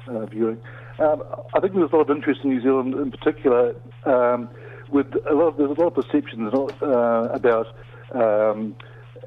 uh, 0.07 0.25
viewing. 0.25 0.59
Um, 0.99 1.23
I 1.53 1.59
think 1.59 1.73
there's 1.73 1.91
a 1.91 1.95
lot 1.95 2.09
of 2.09 2.15
interest 2.15 2.41
in 2.43 2.49
New 2.49 2.61
Zealand 2.61 2.93
in 2.93 3.11
particular. 3.11 3.75
Um, 4.05 4.49
with 4.89 5.07
a 5.29 5.33
lot 5.33 5.47
of, 5.47 5.57
there's 5.57 5.71
a 5.71 5.81
lot 5.81 5.87
of 5.87 5.95
perceptions 5.95 6.53
uh, 6.53 7.29
about 7.31 7.67
um, 8.13 8.75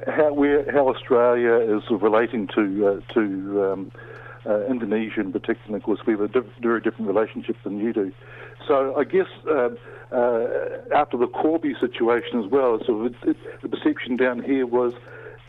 how 0.06 0.34
how 0.72 0.88
Australia 0.88 1.54
is 1.54 1.82
sort 1.88 1.94
of 1.94 2.02
relating 2.02 2.46
to 2.48 2.86
uh, 2.86 3.14
to 3.14 3.72
um, 3.72 3.92
uh, 4.46 4.64
Indonesia 4.66 5.20
in 5.20 5.32
particular. 5.32 5.78
Of 5.78 5.82
course, 5.84 6.00
we 6.06 6.12
have 6.12 6.20
a 6.20 6.28
diff- 6.28 6.58
very 6.60 6.80
different 6.80 7.08
relationship 7.08 7.56
than 7.64 7.78
you 7.78 7.92
do. 7.92 8.12
So 8.66 8.94
I 8.96 9.04
guess 9.04 9.26
um, 9.50 9.78
uh, 10.12 10.44
after 10.94 11.16
the 11.16 11.26
Corby 11.26 11.74
situation 11.80 12.42
as 12.44 12.50
well, 12.50 12.78
so 12.86 13.04
it, 13.06 13.14
it, 13.24 13.36
the 13.62 13.68
perception 13.68 14.16
down 14.16 14.42
here 14.42 14.66
was 14.66 14.92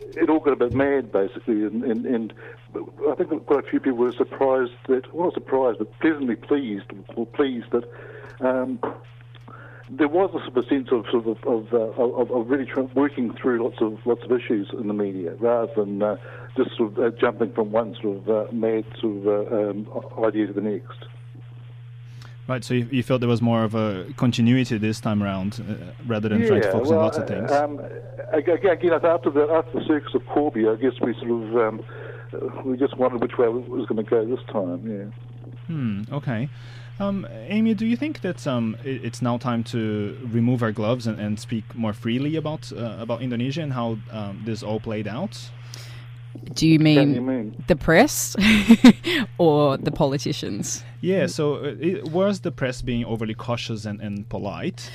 it 0.00 0.28
all 0.28 0.40
got 0.40 0.52
a 0.52 0.56
bit 0.56 0.72
mad 0.74 1.12
basically, 1.12 1.64
and, 1.64 1.84
and, 1.84 2.06
and 2.06 2.32
I 3.10 3.14
think 3.14 3.46
quite 3.46 3.64
a 3.64 3.68
few 3.68 3.80
people 3.80 3.98
were 3.98 4.12
surprised 4.12 4.72
that, 4.88 5.12
well, 5.14 5.26
not 5.26 5.34
surprised, 5.34 5.78
but 5.78 5.98
pleasantly 6.00 6.36
pleased, 6.36 6.86
or 7.14 7.26
pleased 7.26 7.70
that. 7.72 7.84
Um, 8.40 8.78
there 9.88 10.08
was 10.08 10.30
a 10.34 10.40
sort 10.44 10.56
of 10.56 10.66
sense 10.66 10.88
of 10.90 11.04
sort 11.12 11.26
of 11.28 11.44
of, 11.44 11.72
uh, 11.72 12.02
of, 12.02 12.30
of 12.32 12.50
really 12.50 12.68
working 12.94 13.32
through 13.34 13.62
lots 13.62 13.80
of 13.80 14.04
lots 14.04 14.22
of 14.24 14.32
issues 14.32 14.68
in 14.72 14.88
the 14.88 14.94
media, 14.94 15.34
rather 15.38 15.72
than 15.76 16.02
uh, 16.02 16.16
just 16.56 16.76
sort 16.76 16.92
of 16.92 16.98
uh, 16.98 17.16
jumping 17.16 17.52
from 17.52 17.70
one 17.70 17.96
sort 18.02 18.18
of 18.18 18.28
uh, 18.28 18.52
mad 18.52 18.84
sort 19.00 19.16
of 19.18 19.26
uh, 19.28 19.70
um, 19.70 20.24
idea 20.24 20.46
to 20.48 20.52
the 20.52 20.60
next. 20.60 21.06
Right, 22.48 22.62
so 22.62 22.74
you, 22.74 22.88
you, 22.92 23.02
felt 23.02 23.20
there 23.20 23.28
was 23.28 23.42
more 23.42 23.64
of 23.64 23.74
a 23.74 24.06
continuity 24.16 24.78
this 24.78 25.00
time 25.00 25.20
around, 25.20 25.60
uh, 25.68 25.74
rather 26.06 26.28
than 26.28 26.42
yeah, 26.42 26.46
trying 26.46 26.62
to 26.62 26.70
focus 26.70 26.90
well, 26.90 27.00
on 27.00 27.04
lots 27.04 27.18
of 27.18 27.26
things. 27.26 27.50
Um, 27.50 27.80
again, 28.32 28.92
after 28.92 29.30
the 29.30 29.48
after 29.52 29.80
the 29.80 29.84
circus 29.84 30.14
of 30.14 30.24
Corby, 30.26 30.68
I 30.68 30.76
guess 30.76 30.92
we 31.02 31.12
sort 31.14 31.30
of 31.30 31.56
um, 31.56 31.84
we 32.64 32.76
just 32.76 32.96
wondered 32.96 33.20
which 33.20 33.36
way 33.36 33.46
it 33.46 33.68
was 33.68 33.86
going 33.86 34.04
to 34.04 34.08
go 34.08 34.24
this 34.24 34.44
time. 34.52 34.88
Yeah. 34.88 35.56
Hmm. 35.66 36.02
Okay. 36.12 36.48
Um, 36.98 37.26
Amy, 37.48 37.74
do 37.74 37.84
you 37.84 37.96
think 37.96 38.22
that 38.22 38.46
um, 38.46 38.76
it's 38.84 39.20
now 39.20 39.36
time 39.36 39.62
to 39.64 40.16
remove 40.24 40.62
our 40.62 40.72
gloves 40.72 41.06
and, 41.06 41.20
and 41.20 41.38
speak 41.38 41.74
more 41.74 41.92
freely 41.92 42.36
about 42.36 42.72
uh, 42.72 42.96
about 42.98 43.22
Indonesia 43.22 43.62
and 43.62 43.72
how 43.72 43.98
um, 44.10 44.42
this 44.44 44.62
all 44.62 44.80
played 44.80 45.06
out? 45.06 45.50
Do 46.36 46.66
you 46.66 46.78
mean, 46.78 47.14
you 47.14 47.20
mean? 47.20 47.64
the 47.66 47.76
press 47.76 48.36
or 49.38 49.76
the 49.76 49.90
politicians? 49.90 50.82
Yeah, 51.00 51.26
so 51.26 51.56
uh, 51.56 51.74
it, 51.80 52.08
was 52.08 52.40
the 52.40 52.50
press 52.50 52.82
being 52.82 53.04
overly 53.04 53.34
cautious 53.34 53.84
and, 53.84 54.00
and 54.00 54.28
polite? 54.28 54.90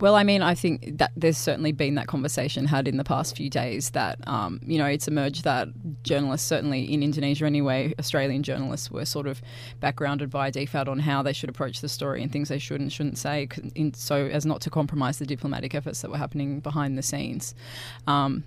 Well, 0.00 0.14
I 0.14 0.22
mean, 0.22 0.42
I 0.42 0.54
think 0.54 0.98
that 0.98 1.10
there's 1.16 1.36
certainly 1.36 1.72
been 1.72 1.96
that 1.96 2.06
conversation 2.06 2.66
had 2.66 2.86
in 2.86 2.98
the 2.98 3.04
past 3.04 3.36
few 3.36 3.50
days 3.50 3.90
that, 3.90 4.16
um, 4.28 4.60
you 4.64 4.78
know, 4.78 4.86
it's 4.86 5.08
emerged 5.08 5.42
that 5.42 5.68
journalists, 6.04 6.46
certainly 6.46 6.92
in 6.92 7.02
Indonesia 7.02 7.46
anyway, 7.46 7.92
Australian 7.98 8.44
journalists 8.44 8.92
were 8.92 9.04
sort 9.04 9.26
of 9.26 9.42
backgrounded 9.80 10.30
by 10.30 10.50
default 10.50 10.86
on 10.86 11.00
how 11.00 11.20
they 11.20 11.32
should 11.32 11.48
approach 11.48 11.80
the 11.80 11.88
story 11.88 12.22
and 12.22 12.30
things 12.30 12.48
they 12.48 12.58
should 12.58 12.80
and 12.80 12.92
shouldn't 12.92 13.18
say, 13.18 13.48
in, 13.74 13.92
so 13.92 14.26
as 14.26 14.46
not 14.46 14.60
to 14.60 14.70
compromise 14.70 15.18
the 15.18 15.26
diplomatic 15.26 15.74
efforts 15.74 16.00
that 16.02 16.12
were 16.12 16.18
happening 16.18 16.60
behind 16.60 16.96
the 16.96 17.02
scenes. 17.02 17.52
Um, 18.06 18.44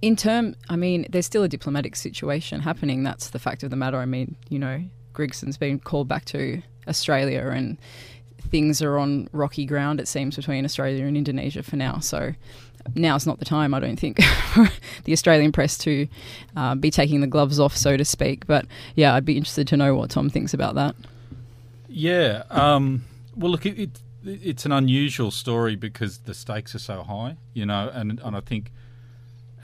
in 0.00 0.16
term, 0.16 0.54
I 0.68 0.76
mean, 0.76 1.06
there's 1.10 1.26
still 1.26 1.42
a 1.42 1.48
diplomatic 1.48 1.96
situation 1.96 2.60
happening. 2.60 3.02
That's 3.02 3.30
the 3.30 3.38
fact 3.38 3.62
of 3.62 3.70
the 3.70 3.76
matter. 3.76 3.98
I 3.98 4.04
mean, 4.04 4.36
you 4.48 4.58
know, 4.58 4.82
Grigson's 5.12 5.56
been 5.56 5.80
called 5.80 6.08
back 6.08 6.24
to 6.26 6.62
Australia, 6.86 7.48
and 7.48 7.78
things 8.50 8.80
are 8.80 8.98
on 8.98 9.28
rocky 9.32 9.66
ground. 9.66 10.00
It 10.00 10.08
seems 10.08 10.36
between 10.36 10.64
Australia 10.64 11.04
and 11.04 11.16
Indonesia 11.16 11.62
for 11.62 11.76
now. 11.76 11.98
So 11.98 12.34
now's 12.94 13.26
not 13.26 13.38
the 13.38 13.44
time, 13.44 13.74
I 13.74 13.80
don't 13.80 13.98
think, 13.98 14.22
for 14.54 14.68
the 15.04 15.12
Australian 15.12 15.52
press 15.52 15.76
to 15.78 16.06
uh, 16.56 16.74
be 16.74 16.90
taking 16.90 17.20
the 17.20 17.26
gloves 17.26 17.58
off, 17.58 17.76
so 17.76 17.96
to 17.96 18.04
speak. 18.04 18.46
But 18.46 18.66
yeah, 18.94 19.14
I'd 19.14 19.24
be 19.24 19.36
interested 19.36 19.66
to 19.68 19.76
know 19.76 19.94
what 19.94 20.10
Tom 20.10 20.30
thinks 20.30 20.54
about 20.54 20.74
that. 20.76 20.94
Yeah. 21.88 22.44
Um, 22.50 23.04
well, 23.36 23.50
look, 23.50 23.66
it, 23.66 23.78
it, 23.78 24.00
it's 24.24 24.64
an 24.64 24.72
unusual 24.72 25.30
story 25.30 25.74
because 25.74 26.18
the 26.18 26.34
stakes 26.34 26.74
are 26.74 26.80
so 26.80 27.02
high, 27.02 27.36
you 27.54 27.66
know, 27.66 27.90
and 27.92 28.20
and 28.20 28.36
I 28.36 28.40
think 28.40 28.72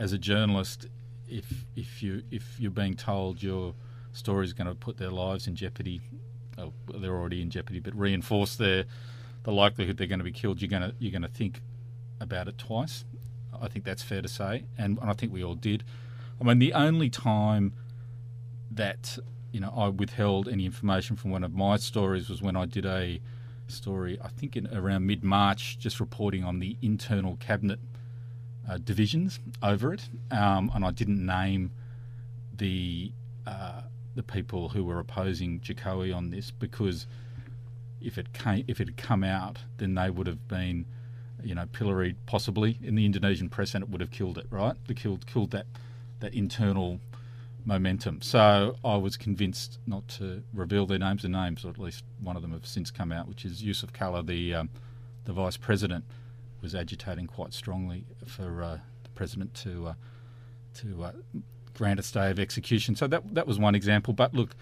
as 0.05 0.13
a 0.13 0.19
journalist, 0.19 0.87
if 1.27 1.65
if 1.75 2.03
you 2.03 2.23
if 2.31 2.61
you're 2.61 2.71
being 2.71 2.95
told 2.95 3.43
your 3.43 3.75
story 4.13 4.45
is 4.45 4.53
going 4.53 4.67
to 4.67 4.75
put 4.75 4.99
their 4.99 5.11
lives 5.11 5.47
in 5.47 5.57
jeopardy, 5.57 6.03
oh, 6.59 6.75
they're 6.99 7.17
already 7.17 7.41
in 7.41 7.49
jeopardy, 7.49 7.81
but 7.81 7.95
reinforce 7.95 8.55
their 8.55 8.85
the 9.45 9.51
likelihood 9.51 9.97
they're 9.97 10.07
going 10.07 10.19
to 10.19 10.25
be 10.25 10.39
killed, 10.43 10.61
you're 10.61 10.69
going 10.69 10.83
to 10.83 10.95
you're 10.99 11.11
going 11.11 11.23
to 11.23 11.37
think 11.41 11.63
about 12.21 12.49
it 12.49 12.59
twice. 12.59 13.07
I 13.59 13.69
think 13.69 13.87
that's 13.87 14.03
fair 14.03 14.21
to 14.21 14.29
say, 14.29 14.67
and, 14.77 14.99
and 14.99 15.09
I 15.09 15.15
think 15.15 15.33
we 15.33 15.43
all 15.43 15.55
did. 15.55 15.85
I 16.39 16.45
mean, 16.45 16.59
the 16.59 16.75
only 16.75 17.09
time 17.09 17.73
that 18.71 19.19
you 19.53 19.61
know 19.61 19.73
I 19.75 19.89
withheld 19.89 20.49
any 20.49 20.67
information 20.67 21.17
from 21.17 21.31
one 21.31 21.43
of 21.43 21.55
my 21.55 21.79
stories 21.79 22.29
was 22.29 22.43
when 22.43 22.57
I 22.57 22.67
did 22.67 22.85
a 22.85 23.23
story, 23.69 24.19
I 24.23 24.29
think 24.29 24.55
in 24.55 24.67
around 24.67 25.07
mid 25.07 25.25
March, 25.25 25.79
just 25.79 25.99
reporting 25.99 26.45
on 26.45 26.59
the 26.59 26.77
internal 26.83 27.37
cabinet 27.37 27.79
uh, 28.69 28.79
divisions 28.79 29.41
over 29.63 29.93
it, 29.93 30.09
um, 30.31 30.71
and 30.75 30.85
I 30.85 30.91
didn't 30.91 31.25
name 31.25 31.71
the 32.57 33.13
uh, 33.47 33.83
the 34.15 34.23
people 34.23 34.71
who 34.71 34.85
were 34.85 34.99
opposing 34.99 35.61
Jokowi 35.61 36.15
on 36.15 36.31
this 36.31 36.51
because 36.51 37.07
if 38.01 38.19
it 38.19 38.33
came 38.33 38.65
if 38.69 38.81
it 38.81 38.89
had 38.89 38.97
come 38.97 39.25
out, 39.25 39.59
then 39.79 39.95
they 39.95 40.11
would 40.11 40.27
have 40.27 40.47
been, 40.49 40.87
you 41.43 41.55
know, 41.55 41.67
pilloried 41.73 42.17
possibly 42.27 42.79
in 42.83 42.95
the 42.95 43.05
Indonesian 43.05 43.49
press, 43.49 43.75
and 43.75 43.83
it 43.83 43.91
would 43.91 44.01
have 44.01 44.11
killed 44.11 44.39
it. 44.39 44.47
Right, 44.51 44.77
it 44.89 44.97
killed 44.97 45.27
killed 45.27 45.51
that 45.51 45.67
that 46.21 46.35
internal 46.35 47.01
momentum. 47.67 48.21
So 48.21 48.77
I 48.85 48.97
was 48.97 49.17
convinced 49.17 49.79
not 49.87 50.07
to 50.09 50.43
reveal 50.53 50.87
their 50.87 50.99
names. 50.99 51.23
The 51.23 51.29
names, 51.29 51.65
or 51.65 51.71
at 51.71 51.79
least 51.79 52.05
one 52.21 52.37
of 52.37 52.43
them, 52.43 52.53
have 52.53 52.67
since 52.67 52.91
come 52.91 53.11
out, 53.11 53.27
which 53.27 53.45
is 53.45 53.63
Jusuf 53.63 53.93
Kalla, 53.93 54.23
the 54.23 54.55
um, 54.55 54.71
the 55.25 55.33
vice 55.33 55.57
president 55.57 56.05
was 56.65 56.75
agitating 56.75 57.27
quite 57.27 57.53
strongly 57.53 58.07
for 58.27 58.63
uh, 58.63 58.79
the 59.05 59.11
president 59.11 59.55
to 59.55 59.89
uh, 59.89 59.95
to 60.75 61.05
uh, 61.05 61.13
grant 61.75 62.01
a 62.01 62.03
stay 62.03 62.31
of 62.31 62.41
execution. 62.41 62.97
So 62.97 63.07
that 63.07 63.35
that 63.35 63.47
was 63.47 63.59
one 63.59 63.77
example. 63.77 64.15
But 64.15 64.35
look, 64.35 64.57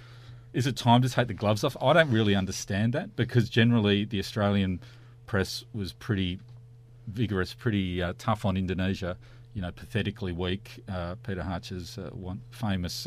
is 0.53 0.67
it 0.67 0.77
time 0.77 1.01
to 1.03 1.09
take 1.09 1.29
the 1.29 1.35
gloves 1.35 1.65
off? 1.65 1.77
I 1.81 1.95
don't 1.95 2.11
really 2.11 2.35
understand 2.35 2.93
that 2.93 3.17
because 3.17 3.49
generally 3.49 4.05
the 4.05 4.19
Australian 4.19 4.81
press 5.27 5.65
was 5.73 5.93
pretty 5.93 6.41
vigorous, 7.07 7.55
pretty 7.55 8.03
uh, 8.03 8.15
tough 8.19 8.45
on 8.45 8.57
Indonesia. 8.57 9.17
You 9.55 9.63
know, 9.63 9.71
pathetically 9.71 10.33
weak. 10.33 10.83
Uh, 10.89 11.15
Peter 11.23 11.43
Hartcher's 11.43 11.99
uh, 11.99 12.11
one 12.13 12.41
famous 12.51 13.07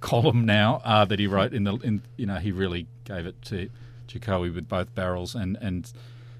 column 0.00 0.46
now 0.46 0.78
that 1.08 1.18
he 1.18 1.26
wrote 1.26 1.52
in 1.52 1.64
the 1.64 1.76
in 1.76 2.02
you 2.16 2.26
know 2.26 2.36
he 2.36 2.52
really 2.52 2.86
gave 3.04 3.26
it 3.26 3.40
to 3.42 3.68
Jokowi 4.08 4.54
with 4.54 4.66
both 4.66 4.94
barrels 4.94 5.34
and 5.34 5.58
and 5.60 5.92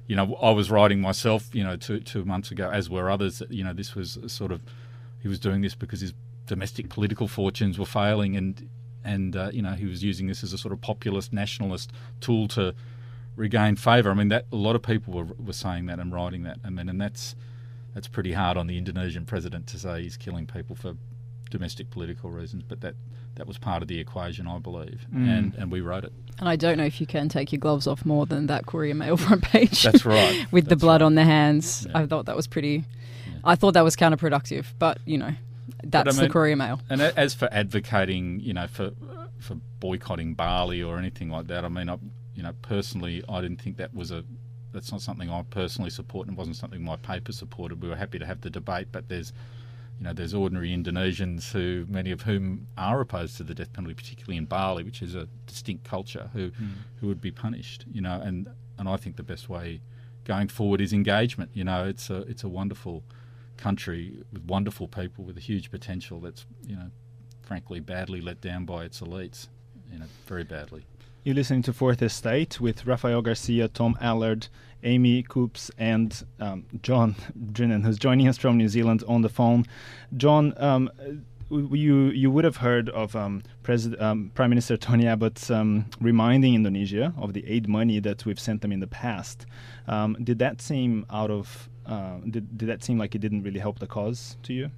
you 0.07 0.17
know, 0.17 0.35
I 0.37 0.51
was 0.51 0.71
writing 0.71 1.01
myself, 1.01 1.55
you 1.55 1.65
know, 1.65 1.77
two 1.77 2.01
two 2.01 2.25
months 2.25 2.51
ago, 2.51 2.71
as 2.71 2.91
were 2.91 3.11
others. 3.11 3.43
You 3.49 3.65
know, 3.65 3.73
this 3.73 3.95
was 3.95 4.19
sort 4.27 4.53
of 4.53 4.61
he 5.21 5.29
was 5.29 5.39
doing 5.39 5.63
this 5.63 5.75
because 5.75 6.01
his 6.01 6.13
domestic 6.47 6.91
political 6.91 7.29
fortunes 7.29 7.79
were 7.79 7.87
failing, 7.87 8.37
and 8.37 8.69
and 9.05 9.37
uh, 9.37 9.51
you 9.53 9.63
know 9.63 9.73
he 9.73 9.87
was 9.87 10.05
using 10.05 10.27
this 10.27 10.43
as 10.45 10.53
a 10.53 10.59
sort 10.59 10.73
of 10.73 10.81
populist 10.81 11.33
nationalist 11.33 11.93
tool 12.21 12.49
to 12.49 12.75
regain 13.37 13.77
favour. 13.77 14.11
I 14.11 14.15
mean, 14.15 14.29
that 14.29 14.47
a 14.53 14.57
lot 14.57 14.77
of 14.77 14.83
people 14.83 15.15
were 15.15 15.29
were 15.39 15.53
saying 15.55 15.87
that 15.87 15.99
and 15.99 16.13
writing 16.13 16.43
that. 16.43 16.59
I 16.65 16.71
mean, 16.71 16.89
and 16.89 17.01
that's 17.01 17.35
that's 17.95 18.09
pretty 18.09 18.33
hard 18.33 18.57
on 18.57 18.67
the 18.67 18.77
Indonesian 18.77 19.25
president 19.25 19.67
to 19.69 19.79
say 19.79 20.03
he's 20.03 20.17
killing 20.17 20.47
people 20.47 20.77
for 20.77 20.95
domestic 21.51 21.91
political 21.91 22.31
reasons, 22.31 22.65
but 22.67 22.81
that 22.81 22.95
that 23.37 23.47
was 23.47 23.59
part 23.59 23.83
of 23.83 23.89
the 23.89 23.99
equation, 23.99 24.47
I 24.47 24.59
believe, 24.59 25.07
mm. 25.13 25.29
and 25.29 25.55
and 25.55 25.71
we 25.71 25.81
wrote 25.81 26.05
it. 26.05 26.13
And 26.39 26.49
I 26.49 26.57
don't 26.57 26.79
know 26.79 26.85
if 26.85 27.01
you 27.01 27.07
can 27.07 27.29
take 27.29 27.53
your 27.53 27.61
gloves 27.61 27.87
off 27.87 28.05
more 28.05 28.27
than 28.27 28.47
that 28.47 28.67
Courier 28.67 28.95
Mail 28.95 29.17
front 29.19 29.43
page. 29.43 29.83
That's 29.83 30.05
right. 30.05 30.47
with 30.53 30.65
That's 30.65 30.71
the 30.81 30.85
blood 30.85 31.01
right. 31.01 31.07
on 31.07 31.15
the 31.15 31.25
hands, 31.25 31.87
Yeah. 31.89 31.99
I 31.99 32.07
thought 32.07 32.27
that 32.27 32.37
was 32.37 32.47
pretty. 32.47 32.85
Yeah. 33.27 33.35
I 33.45 33.55
thought 33.57 33.75
that 33.75 33.85
was 33.85 33.97
counterproductive, 33.97 34.67
but 34.79 34.99
you 35.05 35.19
know, 35.19 35.33
that's 35.83 36.19
I 36.19 36.23
the 36.23 36.29
Courier 36.29 36.57
Mail. 36.57 36.81
And 36.89 37.01
as 37.01 37.35
for 37.35 37.49
advocating, 37.53 38.41
you 38.41 38.53
know, 38.53 38.67
for 38.67 38.91
for 39.41 39.57
boycotting 39.81 40.35
Bali 40.35 40.83
or 40.83 40.99
anything 40.99 41.31
like 41.31 41.49
that, 41.49 41.65
I 41.65 41.69
mean, 41.69 41.89
I, 41.89 41.99
you 42.35 42.43
know, 42.43 42.53
personally, 42.63 43.23
I 43.29 43.41
didn't 43.41 43.61
think 43.61 43.77
that 43.77 43.95
was 43.95 44.11
a 44.11 44.25
that's 44.75 44.91
not 44.91 45.01
something 45.01 45.31
I 45.31 45.43
personally 45.43 45.91
support, 45.91 46.27
and 46.27 46.37
it 46.37 46.39
wasn't 46.39 46.57
something 46.57 46.83
my 46.83 46.97
paper 46.97 47.33
supported. 47.33 47.81
We 47.81 47.89
were 47.89 47.97
happy 47.97 48.19
to 48.19 48.27
have 48.27 48.41
the 48.41 48.51
debate, 48.51 48.89
but 48.91 49.09
there's, 49.09 49.33
you 49.99 50.05
know, 50.05 50.13
there's 50.13 50.35
ordinary 50.35 50.71
Indonesians 50.71 51.53
who, 51.53 51.87
many 51.89 52.11
of 52.11 52.23
whom 52.23 52.67
are 52.77 53.01
opposed 53.01 53.37
to 53.37 53.45
the 53.45 53.55
death 53.55 53.73
penalty, 53.73 53.95
particularly 53.95 54.37
in 54.37 54.45
Bali, 54.45 54.83
which 54.83 55.03
is 55.03 55.15
a 55.15 55.29
distinct 55.47 55.85
culture, 55.85 56.31
who 56.33 56.49
hmm. 56.49 56.67
who 57.01 57.07
would 57.07 57.21
be 57.21 57.31
punished. 57.31 57.85
You 57.91 58.01
know, 58.01 58.21
and 58.21 58.49
and 58.79 58.89
I 58.89 58.97
think 58.97 59.17
the 59.17 59.23
best 59.23 59.49
way 59.49 59.81
going 60.25 60.49
forward 60.49 60.81
is 60.81 60.93
engagement. 60.93 61.51
You 61.55 61.65
know, 61.65 61.85
it's 61.85 62.11
a 62.11 62.23
it's 62.23 62.45
a 62.45 62.49
wonderful 62.49 63.05
country 63.57 64.25
with 64.33 64.45
wonderful 64.45 64.89
people 64.89 65.25
with 65.25 65.37
a 65.37 65.41
huge 65.41 65.71
potential 65.71 66.21
that's 66.21 66.45
you 66.67 66.77
know 66.77 66.91
frankly 67.43 67.81
badly 67.81 68.21
let 68.21 68.41
down 68.41 68.65
by 68.65 68.85
its 68.85 69.01
elites 69.01 69.49
you 69.93 69.99
know 69.99 70.07
very 70.27 70.45
badly 70.45 70.85
You're 71.25 71.35
listening 71.35 71.63
to 71.63 71.73
Fourth 71.73 72.03
Estate 72.03 72.61
with 72.61 72.85
Rafael 72.85 73.23
Garcia, 73.23 73.67
Tom 73.69 73.97
Allard, 73.99 74.49
Amy 74.83 75.23
Coopes, 75.23 75.71
and 75.79 76.23
um, 76.39 76.67
John 76.83 77.17
Drinnan, 77.51 77.83
who's 77.83 77.99
joining 77.99 78.29
us 78.29 78.37
from 78.37 78.59
New 78.59 78.69
Zealand 78.69 79.03
on 79.09 79.23
the 79.23 79.31
phone. 79.31 79.65
John, 80.19 80.53
um, 80.59 80.91
you 81.49 82.11
you 82.11 82.31
would 82.31 82.45
have 82.45 82.59
heard 82.59 82.91
of 82.91 83.17
um, 83.17 83.43
um, 83.99 84.33
Prime 84.35 84.51
Minister 84.51 84.77
Tony 84.77 85.07
Abbott 85.07 85.51
um, 85.51 85.87
reminding 85.99 86.55
Indonesia 86.55 87.15
of 87.17 87.33
the 87.33 87.47
aid 87.47 87.71
money 87.71 88.01
that 88.01 88.27
we've 88.27 88.39
sent 88.39 88.61
them 88.61 88.71
in 88.71 88.81
the 88.81 88.87
past. 88.87 89.47
Um, 89.89 90.19
did 90.23 90.39
that 90.41 90.61
seem 90.61 91.07
out 91.09 91.31
of 91.31 91.71
uh, 91.87 92.19
did, 92.29 92.59
did 92.59 92.69
that 92.69 92.85
seem 92.85 92.99
like 92.99 93.15
it 93.15 93.21
didn't 93.21 93.45
really 93.45 93.61
help 93.61 93.79
the 93.79 93.87
cause 93.87 94.37
to 94.43 94.53
you? 94.53 94.71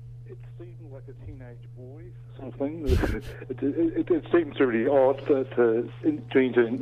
Seemed 0.59 0.91
like 0.91 1.03
a 1.09 1.27
teenage 1.27 1.59
boy 1.77 2.05
of 2.41 2.55
it, 2.61 3.25
it, 3.63 4.11
it 4.11 4.25
seems 4.33 4.59
really 4.59 4.87
odd 4.87 5.21
that 5.29 5.53
uh, 5.59 6.09
in, 6.09 6.23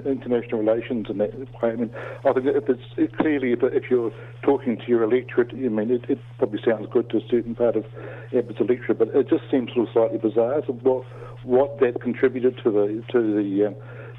international 0.07 0.61
relations 0.61 1.07
and 1.09 1.21
that 1.21 1.37
way. 1.39 1.71
I 1.71 1.75
mean, 1.75 1.91
I 2.25 2.33
think 2.33 2.47
if 2.47 2.69
it's 2.69 2.83
it, 2.97 3.17
clearly 3.17 3.53
if, 3.53 3.61
if 3.63 3.91
you're 3.91 4.13
talking 4.43 4.77
to 4.77 4.85
your 4.87 5.03
electorate, 5.03 5.51
I 5.53 5.69
mean, 5.69 5.91
it, 5.91 6.05
it 6.09 6.19
probably 6.39 6.61
sounds 6.65 6.87
good 6.93 7.11
to 7.11 7.17
a 7.19 7.29
certain 7.29 7.55
part 7.57 7.75
of 7.75 7.85
Abbott's 8.33 8.61
electorate, 8.61 8.99
but 8.99 9.09
it 9.09 9.29
just 9.29 9.43
seems 9.51 9.73
sort 9.75 9.89
of 9.89 9.93
slightly 9.93 10.19
bizarre. 10.19 10.63
So 10.67 10.73
what 10.75 11.05
what 11.43 11.81
that 11.81 12.01
contributed 12.01 12.57
to 12.63 12.71
the 12.71 13.03
to 13.11 13.35
the 13.35 13.67
um, 13.69 13.75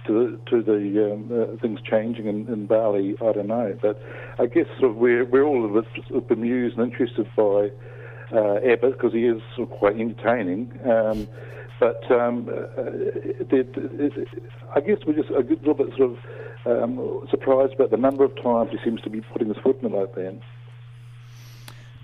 to 0.07 0.13
the, 0.13 0.39
to 0.51 0.63
the 0.63 1.13
um, 1.13 1.31
uh, 1.31 1.61
things 1.61 1.79
changing 1.89 2.27
in, 2.27 2.47
in 2.47 2.67
Bali, 2.67 3.15
I 3.21 3.31
don't 3.31 3.47
know. 3.47 3.77
But 3.81 4.01
I 4.37 4.45
guess 4.47 4.67
sort 4.79 4.91
of 4.91 4.97
we're 4.97 5.25
we're 5.25 5.43
all 5.43 5.65
a 5.65 5.81
bit 5.81 6.27
bemused 6.27 6.77
and 6.77 6.91
interested 6.91 7.27
by 7.35 7.69
uh, 8.33 8.55
Abbott 8.57 8.93
because 8.93 9.13
he 9.13 9.25
is 9.25 9.41
quite 9.79 9.99
entertaining. 9.99 10.71
Um, 10.85 11.27
but 11.79 12.09
um, 12.11 12.49
uh, 12.49 12.81
I 14.75 14.79
guess 14.79 14.97
we're 15.05 15.15
just 15.15 15.29
a 15.29 15.39
little 15.39 15.73
bit 15.73 15.87
sort 15.97 16.11
of 16.11 16.17
um, 16.65 17.27
surprised 17.29 17.73
about 17.73 17.91
the 17.91 17.97
number 17.97 18.23
of 18.23 18.35
times 18.41 18.71
he 18.71 18.77
seems 18.83 19.01
to 19.01 19.09
be 19.09 19.21
putting 19.21 19.49
his 19.49 19.57
foot 19.57 19.81
in 19.81 19.91
the 19.91 19.95
like 19.95 20.15
then. 20.15 20.41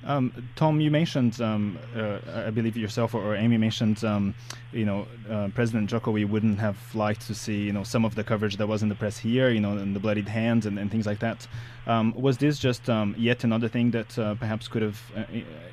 Um, 0.03 0.50
Tom, 0.55 0.81
you 0.81 0.89
mentioned, 0.89 1.39
um, 1.41 1.77
uh, 1.96 2.17
I 2.48 2.50
believe 2.50 2.75
yourself 2.75 3.13
or, 3.13 3.36
Amy 3.36 3.58
mentioned, 3.58 4.03
um, 4.03 4.34
you 4.72 4.86
know, 4.86 5.05
uh, 5.29 5.50
President 5.53 5.91
Jokowi 5.91 6.27
wouldn't 6.27 6.60
have 6.60 6.77
liked 6.96 7.27
to 7.27 7.36
see, 7.36 7.62
you 7.62 7.72
know, 7.72 7.84
some 7.84 8.03
of 8.03 8.15
the 8.15 8.24
coverage 8.24 8.58
that 8.58 8.67
was 8.67 8.81
in 8.81 8.89
the 8.89 8.96
press 8.96 9.17
here, 9.17 9.50
you 9.50 9.60
know, 9.60 9.77
and 9.77 9.96
the 9.96 10.00
bloodied 10.00 10.27
hands 10.27 10.65
and, 10.65 10.79
and 10.79 10.89
things 10.89 11.05
like 11.05 11.20
that. 11.20 11.48
Um, 11.86 12.13
was 12.15 12.38
this 12.38 12.58
just 12.58 12.89
um, 12.89 13.13
yet 13.17 13.43
another 13.43 13.67
thing 13.67 13.91
that 13.91 14.17
uh, 14.17 14.36
perhaps 14.36 14.67
could 14.67 14.81
have 14.81 15.00
uh, 15.15 15.24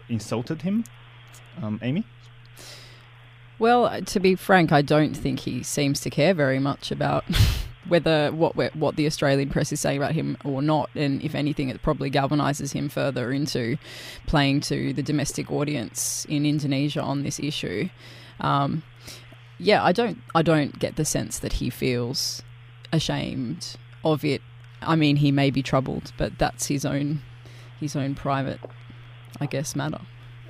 insulted 0.08 0.62
him, 0.62 0.84
um, 1.62 1.80
Amy? 1.82 2.04
Well, 3.58 4.02
to 4.02 4.20
be 4.20 4.36
frank, 4.36 4.72
I 4.72 4.82
don't 4.82 5.16
think 5.16 5.40
he 5.40 5.62
seems 5.62 6.00
to 6.00 6.10
care 6.10 6.34
very 6.34 6.58
much 6.58 6.92
about 6.92 7.24
whether 7.88 8.30
what 8.30 8.54
what 8.74 8.96
the 8.96 9.06
Australian 9.06 9.50
press 9.50 9.72
is 9.72 9.80
saying 9.80 9.98
about 9.98 10.12
him 10.12 10.36
or 10.44 10.62
not, 10.62 10.90
and 10.94 11.22
if 11.22 11.34
anything, 11.34 11.68
it 11.68 11.82
probably 11.82 12.10
galvanises 12.10 12.72
him 12.72 12.88
further 12.88 13.32
into 13.32 13.76
playing 14.26 14.60
to 14.60 14.92
the 14.92 15.02
domestic 15.02 15.50
audience 15.50 16.24
in 16.28 16.46
Indonesia 16.46 17.00
on 17.00 17.22
this 17.22 17.40
issue. 17.40 17.88
Um, 18.40 18.82
yeah, 19.58 19.82
I 19.82 19.92
don't 19.92 20.18
I 20.34 20.42
don't 20.42 20.78
get 20.78 20.96
the 20.96 21.04
sense 21.04 21.38
that 21.40 21.54
he 21.54 21.70
feels 21.70 22.42
ashamed 22.92 23.76
of 24.04 24.24
it. 24.24 24.42
I 24.80 24.94
mean, 24.94 25.16
he 25.16 25.32
may 25.32 25.50
be 25.50 25.62
troubled, 25.62 26.12
but 26.16 26.38
that's 26.38 26.66
his 26.66 26.84
own 26.84 27.22
his 27.80 27.96
own 27.96 28.14
private, 28.14 28.60
I 29.40 29.46
guess, 29.46 29.74
matter. 29.74 30.00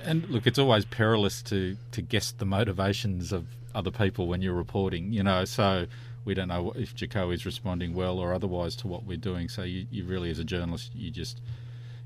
And 0.01 0.27
look, 0.29 0.47
it's 0.47 0.59
always 0.59 0.85
perilous 0.85 1.41
to 1.43 1.75
to 1.91 2.01
guess 2.01 2.31
the 2.31 2.45
motivations 2.45 3.31
of 3.31 3.47
other 3.75 3.91
people 3.91 4.27
when 4.27 4.41
you're 4.41 4.53
reporting. 4.53 5.11
You 5.11 5.23
know, 5.23 5.45
so 5.45 5.87
we 6.29 6.35
don't 6.35 6.47
know 6.47 6.71
if 6.75 6.95
Jokowi 6.95 7.33
is 7.33 7.43
responding 7.43 7.95
well 7.95 8.19
or 8.19 8.35
otherwise 8.35 8.75
to 8.77 8.87
what 8.87 9.03
we're 9.03 9.17
doing. 9.17 9.49
So 9.49 9.63
you, 9.63 9.87
you 9.89 10.03
really, 10.03 10.29
as 10.29 10.37
a 10.37 10.43
journalist, 10.43 10.91
you 10.93 11.09
just 11.09 11.41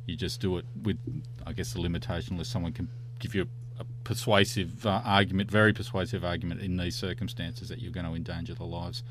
you 0.06 0.16
just 0.16 0.40
do 0.40 0.58
it 0.58 0.66
with, 0.82 0.98
I 1.46 1.52
guess, 1.52 1.74
the 1.74 1.82
limitation 1.82 2.36
unless 2.36 2.48
someone 2.48 2.72
can 2.72 2.88
give 3.20 3.36
you 3.36 3.42
a, 3.42 3.82
a 3.82 3.86
persuasive 4.06 4.86
uh, 4.86 5.02
argument, 5.04 5.52
very 5.52 5.74
persuasive 5.74 6.24
argument 6.24 6.62
in 6.62 6.78
these 6.78 6.96
circumstances 6.96 7.68
that 7.68 7.80
you're 7.80 7.92
going 7.92 8.06
to 8.06 8.14
endanger 8.14 8.54
the 8.54 8.64
lives 8.64 9.04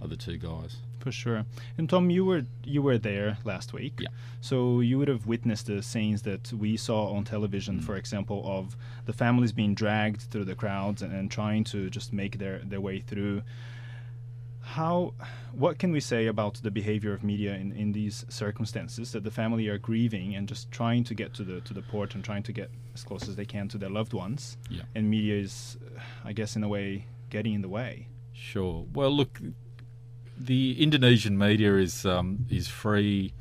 of 0.00 0.08
the 0.08 0.16
two 0.16 0.38
guys. 0.38 0.76
For 0.98 1.12
sure. 1.12 1.44
And 1.76 1.86
Tom, 1.86 2.08
you 2.08 2.24
were 2.24 2.44
you 2.64 2.80
were 2.80 2.96
there 2.96 3.36
last 3.44 3.74
week. 3.74 3.98
Yeah. 4.00 4.08
So 4.40 4.80
you 4.80 4.96
would 4.98 5.08
have 5.08 5.26
witnessed 5.26 5.66
the 5.66 5.82
scenes 5.82 6.22
that 6.22 6.54
we 6.54 6.78
saw 6.78 7.12
on 7.14 7.24
television, 7.24 7.80
mm. 7.80 7.84
for 7.84 7.96
example, 7.96 8.42
of 8.46 8.76
the 9.04 9.12
families 9.12 9.52
being 9.52 9.74
dragged 9.74 10.22
through 10.30 10.46
the 10.46 10.54
crowds 10.54 11.02
and, 11.02 11.12
and 11.12 11.30
trying 11.30 11.64
to 11.64 11.90
just 11.90 12.14
make 12.14 12.38
their, 12.38 12.60
their 12.64 12.80
way 12.80 13.00
through 13.00 13.42
how 14.64 15.12
what 15.52 15.78
can 15.78 15.92
we 15.92 16.00
say 16.00 16.26
about 16.26 16.54
the 16.62 16.70
behavior 16.70 17.12
of 17.12 17.22
media 17.22 17.54
in, 17.54 17.70
in 17.72 17.92
these 17.92 18.24
circumstances 18.28 19.12
that 19.12 19.22
the 19.22 19.30
family 19.30 19.68
are 19.68 19.78
grieving 19.78 20.34
and 20.34 20.48
just 20.48 20.70
trying 20.70 21.04
to 21.04 21.14
get 21.14 21.34
to 21.34 21.44
the 21.44 21.60
to 21.60 21.74
the 21.74 21.82
port 21.82 22.14
and 22.14 22.24
trying 22.24 22.42
to 22.42 22.52
get 22.52 22.70
as 22.94 23.04
close 23.04 23.28
as 23.28 23.36
they 23.36 23.44
can 23.44 23.68
to 23.68 23.78
their 23.78 23.90
loved 23.90 24.14
ones? 24.14 24.56
Yeah. 24.70 24.82
and 24.94 25.08
media 25.10 25.36
is 25.36 25.76
i 26.24 26.32
guess 26.32 26.56
in 26.56 26.64
a 26.64 26.68
way 26.68 27.06
getting 27.30 27.54
in 27.54 27.62
the 27.62 27.68
way. 27.68 28.08
Sure. 28.32 28.86
Well 28.92 29.10
look 29.10 29.40
the 30.36 30.82
indonesian 30.82 31.36
media 31.38 31.76
is 31.76 32.06
um, 32.06 32.46
is 32.50 32.66
free 32.66 33.34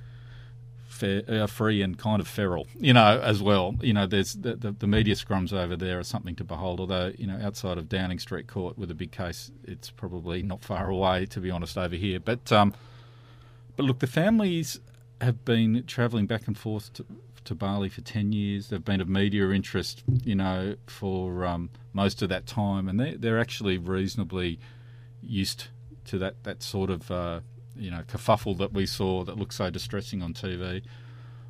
fair, 0.93 1.23
uh, 1.27 1.47
free 1.47 1.81
and 1.81 1.97
kind 1.97 2.21
of 2.21 2.27
feral, 2.27 2.67
you 2.79 2.93
know, 2.93 3.19
as 3.21 3.41
well. 3.41 3.75
You 3.81 3.93
know, 3.93 4.05
there's 4.05 4.33
the, 4.33 4.55
the, 4.55 4.71
the, 4.71 4.87
media 4.87 5.15
scrums 5.15 5.51
over 5.51 5.75
there 5.75 5.99
are 5.99 6.03
something 6.03 6.35
to 6.35 6.43
behold. 6.43 6.79
Although, 6.79 7.11
you 7.17 7.27
know, 7.27 7.39
outside 7.41 7.77
of 7.77 7.89
Downing 7.89 8.19
Street 8.19 8.47
Court 8.47 8.77
with 8.77 8.91
a 8.91 8.93
big 8.93 9.11
case, 9.11 9.51
it's 9.63 9.89
probably 9.89 10.43
not 10.43 10.63
far 10.63 10.89
away, 10.89 11.25
to 11.27 11.39
be 11.39 11.49
honest, 11.49 11.77
over 11.77 11.95
here. 11.95 12.19
But, 12.19 12.51
um, 12.51 12.73
but 13.75 13.85
look, 13.85 13.99
the 13.99 14.07
families 14.07 14.79
have 15.19 15.43
been 15.43 15.83
travelling 15.87 16.27
back 16.27 16.47
and 16.47 16.57
forth 16.57 16.93
to, 16.93 17.05
to 17.45 17.55
Bali 17.55 17.89
for 17.89 18.01
10 18.01 18.31
years. 18.31 18.69
They've 18.69 18.83
been 18.83 19.01
of 19.01 19.09
media 19.09 19.49
interest, 19.49 20.03
you 20.23 20.35
know, 20.35 20.75
for 20.85 21.45
um, 21.45 21.69
most 21.91 22.21
of 22.21 22.29
that 22.29 22.45
time, 22.45 22.87
and 22.87 22.99
they, 22.99 23.15
they're 23.15 23.39
actually 23.39 23.77
reasonably 23.77 24.59
used 25.21 25.65
to 26.05 26.17
that, 26.19 26.43
that 26.43 26.61
sort 26.61 26.89
of 26.89 27.09
uh, 27.09 27.39
you 27.75 27.91
know 27.91 28.03
kerfuffle 28.07 28.57
that 28.57 28.73
we 28.73 28.85
saw 28.85 29.23
that 29.23 29.37
looked 29.37 29.53
so 29.53 29.69
distressing 29.69 30.21
on 30.21 30.33
TV. 30.33 30.83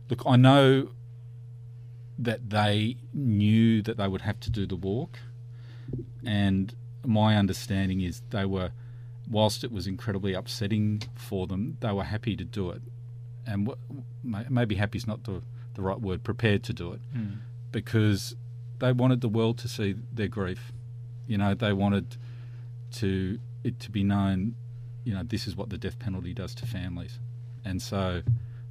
Look, 0.10 0.24
I 0.26 0.36
know 0.36 0.90
that 2.20 2.50
they 2.50 2.98
knew 3.14 3.82
that 3.82 3.98
they 3.98 4.08
would 4.08 4.22
have 4.22 4.40
to 4.42 4.50
do 4.50 4.66
the 4.66 4.76
walk, 4.76 5.20
and 6.26 6.74
my 7.06 7.36
understanding 7.36 8.02
is 8.02 8.22
they 8.30 8.46
were, 8.46 8.72
whilst 9.30 9.64
it 9.64 9.72
was 9.72 9.88
incredibly 9.88 10.34
upsetting 10.34 11.02
for 11.16 11.48
them, 11.48 11.78
they 11.80 11.92
were 11.92 12.04
happy 12.04 12.36
to 12.36 12.44
do 12.44 12.70
it, 12.72 12.82
and 13.46 13.70
maybe 14.24 14.76
happy 14.76 14.98
is 14.98 15.08
not 15.08 15.24
the 15.24 15.42
the 15.76 15.82
right 15.82 16.00
word, 16.00 16.24
prepared 16.24 16.64
to 16.64 16.74
do 16.74 16.94
it, 16.94 17.02
mm. 17.16 17.38
because 17.72 18.36
they 18.80 18.92
wanted 18.92 19.22
the 19.22 19.30
world 19.30 19.58
to 19.58 19.68
see 19.68 19.96
their 20.14 20.28
grief. 20.28 20.72
You 21.28 21.38
know, 21.38 21.54
they 21.54 21.74
wanted 21.74 22.18
to 22.92 23.40
it 23.64 23.80
to 23.80 23.90
be 23.90 24.04
known 24.04 24.56
you 25.04 25.14
know, 25.14 25.24
this 25.24 25.48
is 25.48 25.56
what 25.56 25.70
the 25.70 25.78
death 25.78 26.00
penalty 26.00 26.34
does 26.34 26.56
to 26.56 26.66
families. 26.66 27.20
And 27.66 27.82
so 27.82 28.22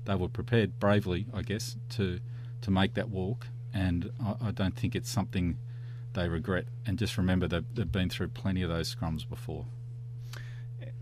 they 0.05 0.15
were 0.15 0.29
prepared 0.29 0.79
bravely, 0.79 1.27
I 1.33 1.43
guess, 1.43 1.77
to 1.91 2.21
to 2.63 2.71
make 2.71 2.95
that 2.95 3.09
walk. 3.09 3.47
And 3.75 4.11
I, 4.23 4.49
I 4.49 4.51
don't 4.51 4.77
think 4.77 4.95
it's 4.95 5.11
something 5.11 5.59
they 6.13 6.29
regret. 6.29 6.67
And 6.87 6.99
just 6.99 7.17
remember 7.19 7.49
they've, 7.49 7.65
they've 7.75 7.91
been 7.91 8.09
through 8.11 8.29
plenty 8.29 8.63
of 8.63 8.71
those 8.71 8.95
scrums 8.95 9.29
before. 9.29 9.67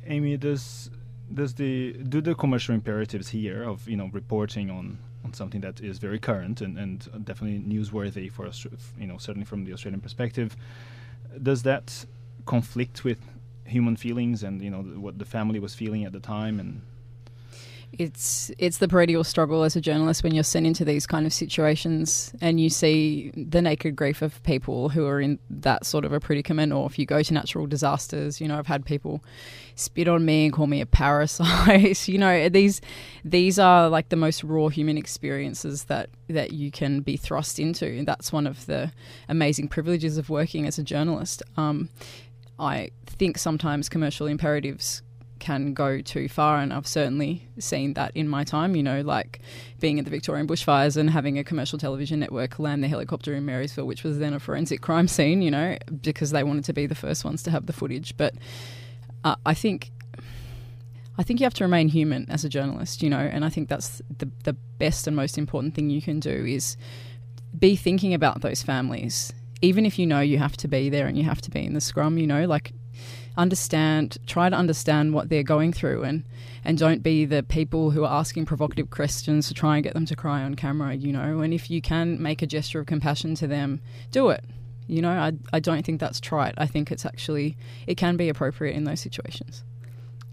Amy, 0.06 0.36
does 0.36 0.90
does 1.32 1.54
the 1.54 1.92
do 1.92 2.20
the 2.20 2.34
commercial 2.34 2.74
imperatives 2.74 3.28
here 3.28 3.62
of 3.62 3.88
you 3.88 3.96
know 3.96 4.10
reporting 4.12 4.70
on 4.70 4.98
on 5.24 5.34
something 5.34 5.60
that 5.60 5.80
is 5.80 5.98
very 5.98 6.18
current 6.18 6.60
and, 6.60 6.78
and 6.78 7.24
definitely 7.24 7.58
newsworthy 7.58 8.32
for 8.32 8.46
us, 8.46 8.66
you 8.98 9.06
know, 9.06 9.18
certainly 9.18 9.44
from 9.44 9.64
the 9.64 9.72
Australian 9.72 10.00
perspective, 10.00 10.56
does 11.42 11.62
that 11.62 12.06
conflict 12.46 13.04
with 13.04 13.18
human 13.70 13.96
feelings 13.96 14.42
and 14.42 14.62
you 14.62 14.70
know 14.70 14.83
what 14.83 15.18
the 15.18 15.24
family 15.24 15.59
was 15.59 15.74
feeling 15.74 16.04
at 16.04 16.12
the 16.12 16.20
time 16.20 16.61
and 16.61 16.83
it's 17.98 18.52
it's 18.59 18.78
the 18.78 18.87
perennial 18.87 19.24
struggle 19.24 19.64
as 19.64 19.74
a 19.74 19.80
journalist 19.80 20.22
when 20.22 20.33
you're 20.33 20.44
sent 20.44 20.64
into 20.64 20.85
these 20.85 21.06
kind 21.06 21.26
of 21.26 21.33
situations 21.33 22.33
and 22.40 22.61
you 22.61 22.70
see 22.70 23.33
the 23.35 23.61
naked 23.61 23.96
grief 23.96 24.22
of 24.22 24.40
people 24.44 24.90
who 24.90 25.06
are 25.06 25.20
in 25.20 25.38
that 25.48 25.85
sort 25.85 26.04
of 26.04 26.12
a 26.12 26.20
predicament 26.20 26.72
or 26.72 26.87
if 26.87 26.98
you 26.98 27.06
go 27.06 27.20
to 27.20 27.35
natural 27.35 27.66
disasters 27.66 28.40
you 28.40 28.46
know 28.46 28.59
I've 28.59 28.68
had 28.68 28.85
people 28.85 29.24
spit 29.74 30.06
on 30.06 30.24
me 30.24 30.44
and 30.44 30.52
call 30.52 30.68
me 30.68 30.80
a 30.80 30.87
parasite 30.87 32.09
you 32.09 32.18
know 32.18 32.48
these 32.48 32.80
these 33.24 33.59
are 33.59 33.88
like 33.88 34.09
the 34.09 34.16
most 34.16 34.44
raw 34.44 34.68
human 34.68 34.96
experiences 34.96 35.85
that 35.85 36.11
that 36.33 36.52
you 36.52 36.70
can 36.70 37.00
be 37.00 37.16
thrust 37.16 37.59
into. 37.59 38.04
That's 38.04 38.33
one 38.33 38.46
of 38.46 38.66
the 38.66 38.92
amazing 39.28 39.68
privileges 39.68 40.18
of 40.18 40.30
working 40.30 40.66
as 40.66 40.78
a 40.78 40.83
journalist. 40.83 41.42
Um, 41.56 41.88
I 42.60 42.90
think 43.06 43.38
sometimes 43.38 43.88
commercial 43.88 44.26
imperatives 44.26 45.02
can 45.38 45.72
go 45.72 46.02
too 46.02 46.28
far, 46.28 46.58
and 46.58 46.72
I've 46.72 46.86
certainly 46.86 47.48
seen 47.58 47.94
that 47.94 48.12
in 48.14 48.28
my 48.28 48.44
time. 48.44 48.76
You 48.76 48.82
know, 48.82 49.00
like 49.00 49.40
being 49.80 49.96
in 49.96 50.04
the 50.04 50.10
Victorian 50.10 50.46
bushfires 50.46 50.96
and 50.96 51.10
having 51.10 51.38
a 51.38 51.42
commercial 51.42 51.78
television 51.78 52.20
network 52.20 52.58
land 52.58 52.84
the 52.84 52.88
helicopter 52.88 53.34
in 53.34 53.46
Marysville, 53.46 53.86
which 53.86 54.04
was 54.04 54.18
then 54.18 54.34
a 54.34 54.38
forensic 54.38 54.82
crime 54.82 55.08
scene. 55.08 55.40
You 55.42 55.50
know, 55.50 55.76
because 56.02 56.30
they 56.30 56.44
wanted 56.44 56.64
to 56.64 56.72
be 56.74 56.86
the 56.86 56.94
first 56.94 57.24
ones 57.24 57.42
to 57.44 57.50
have 57.50 57.66
the 57.66 57.72
footage. 57.72 58.16
But 58.16 58.34
uh, 59.24 59.36
I 59.44 59.54
think. 59.54 59.90
I 61.18 61.22
think 61.22 61.38
you 61.38 61.44
have 61.44 61.54
to 61.54 61.64
remain 61.64 61.88
human 61.88 62.24
as 62.30 62.46
a 62.46 62.48
journalist, 62.48 63.02
you 63.02 63.10
know, 63.10 63.18
and 63.18 63.44
I 63.44 63.50
think 63.50 63.68
that's 63.68 64.00
the 64.16 64.30
the 64.44 64.54
best 64.54 65.06
and 65.06 65.14
most 65.14 65.36
important 65.36 65.74
thing 65.74 65.90
you 65.90 66.00
can 66.00 66.18
do 66.18 66.30
is 66.30 66.78
be 67.58 67.76
thinking 67.76 68.14
about 68.14 68.40
those 68.40 68.62
families 68.62 69.34
even 69.62 69.84
if 69.84 69.98
you 69.98 70.06
know 70.06 70.20
you 70.20 70.38
have 70.38 70.56
to 70.58 70.68
be 70.68 70.88
there 70.88 71.06
and 71.06 71.16
you 71.18 71.24
have 71.24 71.40
to 71.42 71.50
be 71.50 71.64
in 71.64 71.74
the 71.74 71.80
scrum, 71.80 72.18
you 72.18 72.26
know, 72.26 72.46
like 72.46 72.72
understand, 73.36 74.18
try 74.26 74.48
to 74.48 74.56
understand 74.56 75.14
what 75.14 75.28
they're 75.28 75.42
going 75.42 75.72
through 75.72 76.02
and, 76.02 76.24
and 76.64 76.78
don't 76.78 77.02
be 77.02 77.24
the 77.24 77.42
people 77.42 77.90
who 77.90 78.04
are 78.04 78.12
asking 78.12 78.46
provocative 78.46 78.90
questions 78.90 79.48
to 79.48 79.54
try 79.54 79.76
and 79.76 79.84
get 79.84 79.94
them 79.94 80.06
to 80.06 80.16
cry 80.16 80.42
on 80.42 80.54
camera, 80.54 80.94
you 80.94 81.12
know. 81.12 81.40
And 81.40 81.54
if 81.54 81.70
you 81.70 81.80
can 81.80 82.20
make 82.22 82.42
a 82.42 82.46
gesture 82.46 82.80
of 82.80 82.86
compassion 82.86 83.34
to 83.36 83.46
them, 83.46 83.80
do 84.10 84.30
it. 84.30 84.44
You 84.86 85.02
know, 85.02 85.10
I, 85.10 85.32
I 85.52 85.60
don't 85.60 85.84
think 85.86 86.00
that's 86.00 86.20
trite. 86.20 86.54
I 86.58 86.66
think 86.66 86.90
it's 86.90 87.06
actually, 87.06 87.56
it 87.86 87.96
can 87.96 88.16
be 88.16 88.28
appropriate 88.28 88.74
in 88.74 88.84
those 88.84 89.00
situations. 89.00 89.62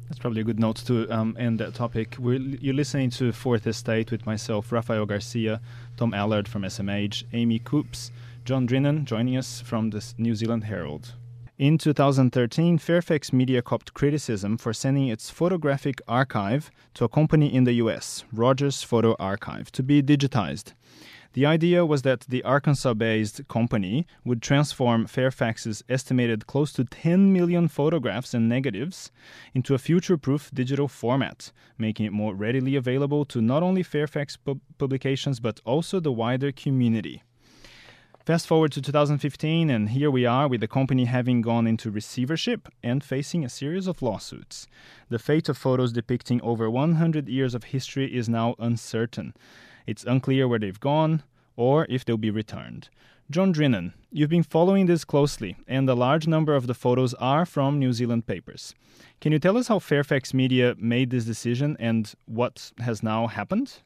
That's 0.07 0.19
probably 0.19 0.41
a 0.41 0.45
good 0.45 0.59
note 0.59 0.77
to 0.87 1.07
um, 1.09 1.35
end 1.37 1.59
that 1.59 1.73
topic. 1.73 2.15
We're, 2.17 2.39
you're 2.39 2.73
listening 2.73 3.09
to 3.11 3.31
Fourth 3.33 3.67
Estate 3.67 4.09
with 4.09 4.25
myself, 4.25 4.71
Rafael 4.71 5.05
Garcia, 5.05 5.59
Tom 5.97 6.13
Allard 6.13 6.47
from 6.47 6.63
SMH, 6.63 7.25
Amy 7.33 7.59
Coopes, 7.59 8.11
John 8.47 8.65
Drinnan 8.65 9.03
joining 9.03 9.35
us 9.35 9.59
from 9.59 9.89
the 9.89 10.01
New 10.17 10.33
Zealand 10.33 10.63
Herald. 10.63 11.15
In 11.57 11.77
2013, 11.77 12.77
Fairfax 12.77 13.33
Media 13.33 13.61
copped 13.61 13.93
criticism 13.93 14.57
for 14.57 14.71
sending 14.71 15.09
its 15.09 15.29
photographic 15.29 16.01
archive 16.07 16.71
to 16.93 17.03
a 17.03 17.09
company 17.09 17.53
in 17.53 17.65
the 17.65 17.73
US, 17.83 18.23
Rogers 18.31 18.83
Photo 18.83 19.17
Archive, 19.19 19.69
to 19.73 19.83
be 19.83 20.01
digitized. 20.01 20.75
The 21.33 21.45
idea 21.45 21.85
was 21.85 22.03
that 22.03 22.21
the 22.21 22.41
Arkansas 22.43 22.93
based 22.93 23.45
company 23.49 24.07
would 24.23 24.41
transform 24.41 25.07
Fairfax's 25.07 25.83
estimated 25.89 26.47
close 26.47 26.71
to 26.71 26.85
10 26.85 27.33
million 27.33 27.67
photographs 27.67 28.33
and 28.33 28.47
negatives 28.47 29.11
into 29.53 29.73
a 29.73 29.77
future 29.77 30.15
proof 30.15 30.49
digital 30.53 30.87
format, 30.87 31.51
making 31.77 32.05
it 32.05 32.13
more 32.13 32.33
readily 32.33 32.77
available 32.77 33.25
to 33.25 33.41
not 33.41 33.61
only 33.61 33.83
Fairfax 33.83 34.37
pub- 34.37 34.61
publications 34.77 35.41
but 35.41 35.59
also 35.65 35.99
the 35.99 36.13
wider 36.13 36.53
community. 36.53 37.23
Fast 38.27 38.45
forward 38.45 38.73
to 38.73 38.81
2015, 38.81 39.69
and 39.69 39.91
here 39.91 40.11
we 40.11 40.25
are 40.25 40.49
with 40.49 40.59
the 40.59 40.67
company 40.67 41.05
having 41.05 41.39
gone 41.39 41.65
into 41.65 41.89
receivership 41.89 42.67
and 42.83 43.01
facing 43.01 43.45
a 43.45 43.49
series 43.49 43.87
of 43.87 44.01
lawsuits. 44.01 44.67
The 45.07 45.17
fate 45.17 45.47
of 45.47 45.57
photos 45.57 45.93
depicting 45.93 46.41
over 46.41 46.69
100 46.69 47.29
years 47.29 47.55
of 47.55 47.63
history 47.63 48.13
is 48.13 48.27
now 48.27 48.55
uncertain. 48.59 49.33
It's 49.85 50.03
unclear 50.03 50.45
where 50.45 50.59
they've 50.59 50.77
gone 50.77 51.23
or 51.55 51.87
if 51.89 52.03
they'll 52.03 52.17
be 52.17 52.29
returned. 52.29 52.89
John 53.31 53.53
Drinnan, 53.53 53.93
you've 54.11 54.29
been 54.29 54.43
following 54.43 54.87
this 54.87 55.05
closely, 55.05 55.55
and 55.65 55.89
a 55.89 55.95
large 55.95 56.27
number 56.27 56.53
of 56.53 56.67
the 56.67 56.73
photos 56.73 57.13
are 57.13 57.45
from 57.45 57.79
New 57.79 57.93
Zealand 57.93 58.27
papers. 58.27 58.75
Can 59.21 59.31
you 59.31 59.39
tell 59.39 59.55
us 59.55 59.69
how 59.69 59.79
Fairfax 59.79 60.33
Media 60.33 60.75
made 60.77 61.11
this 61.11 61.23
decision 61.23 61.77
and 61.79 62.13
what 62.25 62.73
has 62.79 63.01
now 63.01 63.27
happened? 63.27 63.79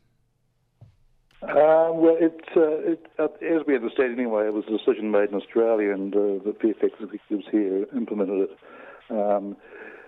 Uh, 1.44 1.90
well, 1.94 2.16
it, 2.20 2.40
uh, 2.56 2.92
it, 2.92 3.06
uh, 3.18 3.26
as 3.42 3.66
we 3.66 3.76
understand 3.76 4.14
anyway, 4.14 4.46
it 4.46 4.54
was 4.54 4.64
a 4.68 4.78
decision 4.78 5.10
made 5.10 5.30
in 5.30 5.36
Australia, 5.36 5.92
and 5.92 6.14
uh, 6.14 6.38
the 6.46 6.56
Fairfax 6.62 6.94
executives 7.02 7.48
here 7.52 7.88
implemented 7.96 8.50
it. 8.50 8.58
Um, 9.10 9.58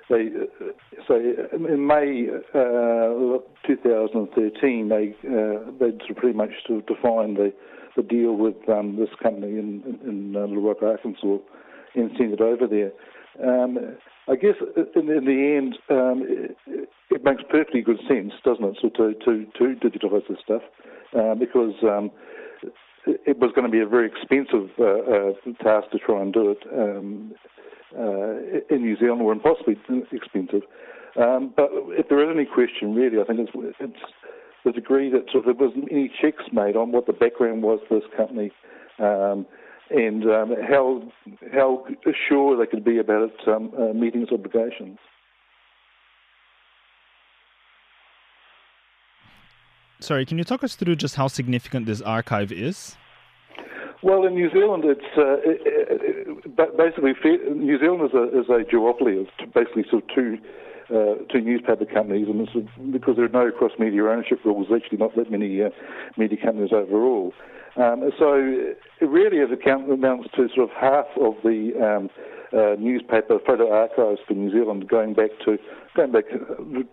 they, 0.09 0.27
uh, 0.27 0.71
so 1.07 1.15
in 1.15 1.87
May 1.87 2.27
uh, 2.53 3.39
2013, 3.65 4.89
they 4.89 5.15
they 5.79 6.13
pretty 6.13 6.37
much 6.37 6.51
defined 6.67 7.37
the, 7.37 7.51
the 7.95 8.03
deal 8.03 8.33
with 8.33 8.69
um, 8.69 8.97
this 8.97 9.09
company 9.21 9.57
in, 9.57 9.81
in, 10.03 10.07
in 10.07 10.33
Little 10.33 10.61
Rock, 10.61 10.83
Arkansas, 10.83 11.37
and 11.95 12.11
sent 12.15 12.33
it 12.33 12.41
over 12.41 12.67
there. 12.67 12.91
Um, 13.41 13.97
I 14.27 14.35
guess 14.35 14.55
in, 14.95 15.09
in 15.09 15.25
the 15.25 15.55
end, 15.57 15.77
um, 15.89 16.23
it, 16.27 16.89
it, 17.09 17.23
makes 17.23 17.43
perfectly 17.49 17.81
good 17.81 17.99
sense, 18.07 18.33
doesn't 18.45 18.63
it, 18.63 18.77
so 18.81 18.89
to, 18.89 19.13
to, 19.25 19.45
to 19.57 19.89
digitise 19.89 20.27
this 20.29 20.37
stuff. 20.43 20.61
Uh, 21.17 21.35
because 21.35 21.73
um, 21.83 22.09
it 23.05 23.37
was 23.37 23.51
going 23.55 23.65
to 23.65 23.71
be 23.71 23.81
a 23.81 23.87
very 23.87 24.07
expensive 24.07 24.69
uh, 24.79 24.83
uh, 24.83 25.33
task 25.61 25.91
to 25.91 25.99
try 25.99 26.21
and 26.21 26.33
do 26.33 26.51
it 26.51 26.63
um, 26.73 27.33
uh, 27.97 28.73
in 28.73 28.81
New 28.81 28.97
Zealand, 28.97 29.21
or 29.21 29.31
impossibly 29.31 29.75
expensive. 30.11 30.63
Um, 31.15 31.53
but 31.55 31.69
if 31.89 32.09
there 32.09 32.23
is 32.23 32.35
any 32.35 32.45
question, 32.45 32.95
really, 32.95 33.19
I 33.19 33.25
think 33.25 33.39
it's, 33.39 33.51
it's 33.79 34.13
the 34.65 34.71
degree 34.71 35.11
that 35.11 35.25
sort 35.31 35.47
of 35.47 35.57
there 35.57 35.67
wasn't 35.67 35.91
any 35.91 36.11
checks 36.21 36.45
made 36.51 36.75
on 36.75 36.91
what 36.91 37.05
the 37.05 37.13
background 37.13 37.61
was 37.61 37.79
for 37.87 37.99
this 37.99 38.09
company. 38.15 38.51
Um, 38.99 39.45
and 39.89 40.23
um, 40.25 40.55
how 40.67 41.03
how 41.53 41.85
sure 42.27 42.57
they 42.57 42.69
could 42.69 42.83
be 42.83 42.97
about 42.99 43.29
it 43.29 43.47
um, 43.47 43.71
uh, 43.77 43.93
meeting 43.93 44.23
its 44.23 44.31
obligations. 44.31 44.97
Sorry, 49.99 50.25
can 50.25 50.37
you 50.37 50.43
talk 50.43 50.63
us 50.63 50.75
through 50.75 50.97
just 50.97 51.15
how 51.15 51.27
significant 51.27 51.85
this 51.85 52.01
archive 52.01 52.51
is? 52.51 52.97
Well, 54.01 54.25
in 54.25 54.33
New 54.33 54.49
Zealand, 54.51 54.83
it's 54.85 54.99
uh, 55.17 55.39
it, 55.45 55.61
it, 55.65 56.77
basically 56.77 57.13
New 57.55 57.79
Zealand 57.79 58.09
is 58.09 58.13
a, 58.13 58.39
is 58.39 58.49
a 58.49 58.69
duopoly 58.69 59.21
of 59.21 59.53
basically 59.53 59.85
sort 59.89 60.03
of 60.03 60.09
two 60.13 60.37
uh, 60.89 61.15
two 61.31 61.41
newspaper 61.41 61.85
companies, 61.85 62.27
and 62.27 62.91
because 62.91 63.15
there 63.15 63.25
are 63.25 63.29
no 63.29 63.51
cross 63.51 63.71
media 63.79 64.03
ownership 64.03 64.39
rules, 64.43 64.67
there's 64.69 64.81
actually 64.83 64.97
not 64.97 65.15
that 65.15 65.31
many 65.31 65.61
uh, 65.61 65.69
media 66.17 66.37
companies 66.43 66.71
overall. 66.73 67.33
Um, 67.75 68.11
so 68.19 68.33
it 69.01 69.05
really 69.05 69.37
it 69.37 69.91
amounts 69.91 70.29
to 70.35 70.47
sort 70.53 70.69
of 70.69 70.75
half 70.75 71.07
of 71.19 71.33
the 71.43 71.73
um, 71.81 72.09
uh, 72.53 72.75
newspaper 72.79 73.39
photo 73.45 73.71
archives 73.71 74.21
for 74.27 74.33
New 74.33 74.51
Zealand 74.51 74.87
going 74.87 75.13
back 75.13 75.31
to 75.45 75.57
going 75.95 76.11
back 76.11 76.29
to 76.29 76.37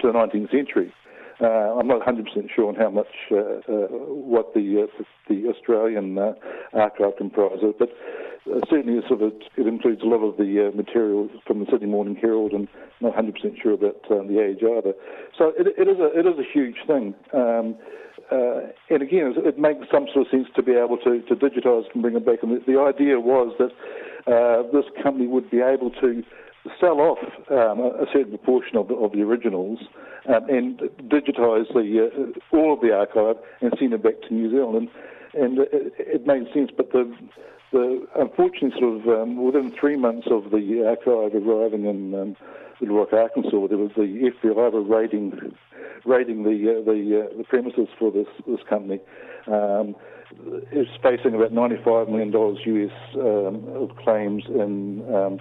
the 0.03 0.13
19th 0.13 0.51
century. 0.51 0.93
Uh, 1.41 1.79
I'm 1.79 1.87
not 1.87 2.03
100% 2.03 2.51
sure 2.55 2.69
on 2.69 2.75
how 2.75 2.91
much 2.91 3.07
uh, 3.33 3.37
uh, 3.37 3.87
what 3.97 4.53
the 4.53 4.87
uh, 4.87 5.03
the 5.29 5.49
Australian 5.49 6.19
uh, 6.19 6.35
archive 6.75 7.17
comprises, 7.17 7.75
but 7.79 7.89
uh, 8.51 8.61
certainly 8.69 9.01
sort 9.09 9.23
of 9.23 9.33
it 9.57 9.67
includes 9.67 10.03
a 10.03 10.07
lot 10.07 10.23
of 10.23 10.37
the 10.37 10.71
material 10.75 11.31
from 11.47 11.61
the 11.61 11.67
Sydney 11.71 11.87
Morning 11.87 12.15
Herald, 12.15 12.53
and 12.53 12.69
I'm 13.01 13.09
not 13.09 13.17
100% 13.17 13.63
sure 13.63 13.73
about 13.73 14.03
the 14.09 14.39
Age 14.39 14.63
either. 14.63 14.93
So 15.39 15.53
it, 15.57 15.67
it 15.79 15.89
is 15.89 15.99
a 15.99 16.19
it 16.19 16.27
is 16.27 16.39
a 16.39 16.53
huge 16.53 16.77
thing. 16.87 17.15
Um, 17.33 17.77
and 18.91 19.03
again, 19.03 19.33
it 19.37 19.59
makes 19.59 19.87
some 19.91 20.07
sort 20.13 20.27
of 20.27 20.31
sense 20.31 20.47
to 20.55 20.63
be 20.63 20.73
able 20.73 20.99
to, 20.99 21.23
to 21.23 21.35
digitise 21.35 21.85
and 21.95 22.03
bring 22.03 22.17
it 22.17 22.25
back. 22.25 22.43
And 22.43 22.53
the, 22.53 22.73
the 22.73 22.79
idea 22.79 23.19
was 23.19 23.57
that 23.59 23.73
this 24.73 24.85
company 25.03 25.27
would 25.27 25.51
be 25.51 25.61
able 25.61 25.91
to 26.03 26.23
sell 26.81 27.01
off 27.01 27.19
um, 27.51 27.81
a 27.81 28.07
certain 28.13 28.31
proportion 28.31 28.77
of 28.77 28.89
the, 28.89 28.95
of 28.95 29.13
the 29.13 29.23
originals 29.23 29.79
um, 30.29 30.49
and 30.49 30.79
digitise 31.09 31.73
the, 31.73 32.11
uh, 32.11 32.57
all 32.57 32.75
of 32.75 32.81
the 32.81 32.93
archive 32.93 33.37
and 33.61 33.73
send 33.79 33.93
it 33.93 34.03
back 34.03 34.21
to 34.29 34.35
New 34.35 34.51
Zealand. 34.51 34.89
And, 35.35 35.43
and 35.43 35.59
it, 35.61 35.95
it 35.99 36.27
made 36.27 36.45
sense, 36.53 36.71
but 36.77 36.93
the, 36.93 37.13
the 37.73 38.07
unfortunately, 38.17 38.79
sort 38.79 39.01
of 39.01 39.23
um, 39.23 39.43
within 39.43 39.73
three 39.79 39.97
months 39.97 40.29
of 40.31 40.51
the 40.51 40.85
archive 40.87 41.35
arriving 41.35 41.87
in 41.87 42.15
um, 42.15 42.37
Little 42.81 42.99
Rock, 42.99 43.13
Arkansas, 43.13 43.69
there 43.69 43.79
was 43.79 43.93
the 43.97 44.31
FBI 44.43 44.89
raiding 44.89 45.55
raiding 46.05 46.45
the 46.45 46.81
uh, 46.81 46.85
the, 46.85 47.29
uh, 47.29 47.37
the 47.37 47.45
premises 47.45 47.89
for 47.99 48.11
this 48.11 48.27
this 48.47 48.61
company. 48.69 49.01
Um, 49.47 49.95
it's 50.71 50.91
facing 51.03 51.35
about 51.35 51.53
$95 51.53 52.09
million 52.09 52.33
US 52.33 52.93
um, 53.17 53.69
of 53.75 53.97
claims 53.97 54.45
in 54.47 55.03
um, 55.13 55.41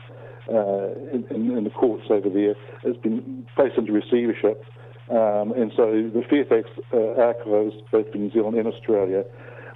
uh, 0.52 0.94
in, 1.14 1.26
in, 1.58 1.64
the 1.64 1.70
courts 1.70 2.06
over 2.10 2.30
there 2.30 2.56
has 2.84 2.96
been 2.98 3.46
placed 3.56 3.78
into 3.78 3.92
receivership. 3.92 4.64
Um, 5.10 5.54
and 5.58 5.72
so 5.76 6.10
the 6.14 6.22
Fairfax 6.30 6.70
uh, 6.94 7.22
archives, 7.22 7.76
both 7.92 8.06
in 8.14 8.22
New 8.22 8.32
Zealand 8.32 8.58
and 8.58 8.68
Australia, 8.68 9.24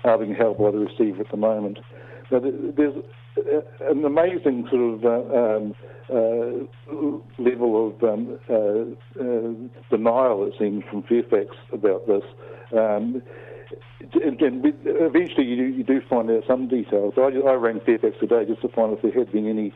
are 0.03 0.17
being 0.17 0.36
held 0.36 0.57
by 0.57 0.71
the 0.71 0.77
receiver 0.77 1.21
at 1.21 1.31
the 1.31 1.38
moment. 1.38 1.79
Now, 2.31 2.39
there's 2.39 2.95
an 3.89 4.05
amazing 4.05 4.67
sort 4.69 4.93
of 4.93 5.05
uh, 5.05 5.36
um, 5.38 5.75
uh, 6.09 7.41
level 7.41 7.88
of 7.88 8.03
um, 8.03 8.39
uh, 8.49 9.21
uh, 9.21 9.95
denial, 9.95 10.45
it 10.45 10.53
seems, 10.59 10.83
from 10.89 11.03
Fairfax 11.03 11.55
about 11.71 12.05
this. 12.07 12.23
Um, 12.71 13.21
and, 14.13 14.41
and 14.41 14.65
eventually, 14.86 15.45
you 15.45 15.55
do, 15.55 15.63
you 15.63 15.83
do, 15.83 16.01
find 16.09 16.29
out 16.29 16.43
some 16.47 16.67
details. 16.67 17.13
I, 17.17 17.31
I 17.47 17.53
rang 17.53 17.79
Fairfax 17.86 18.17
today 18.19 18.45
just 18.45 18.62
to 18.62 18.67
find 18.69 18.93
if 18.93 19.01
there 19.01 19.12
had 19.12 19.31
been 19.31 19.47
any 19.47 19.73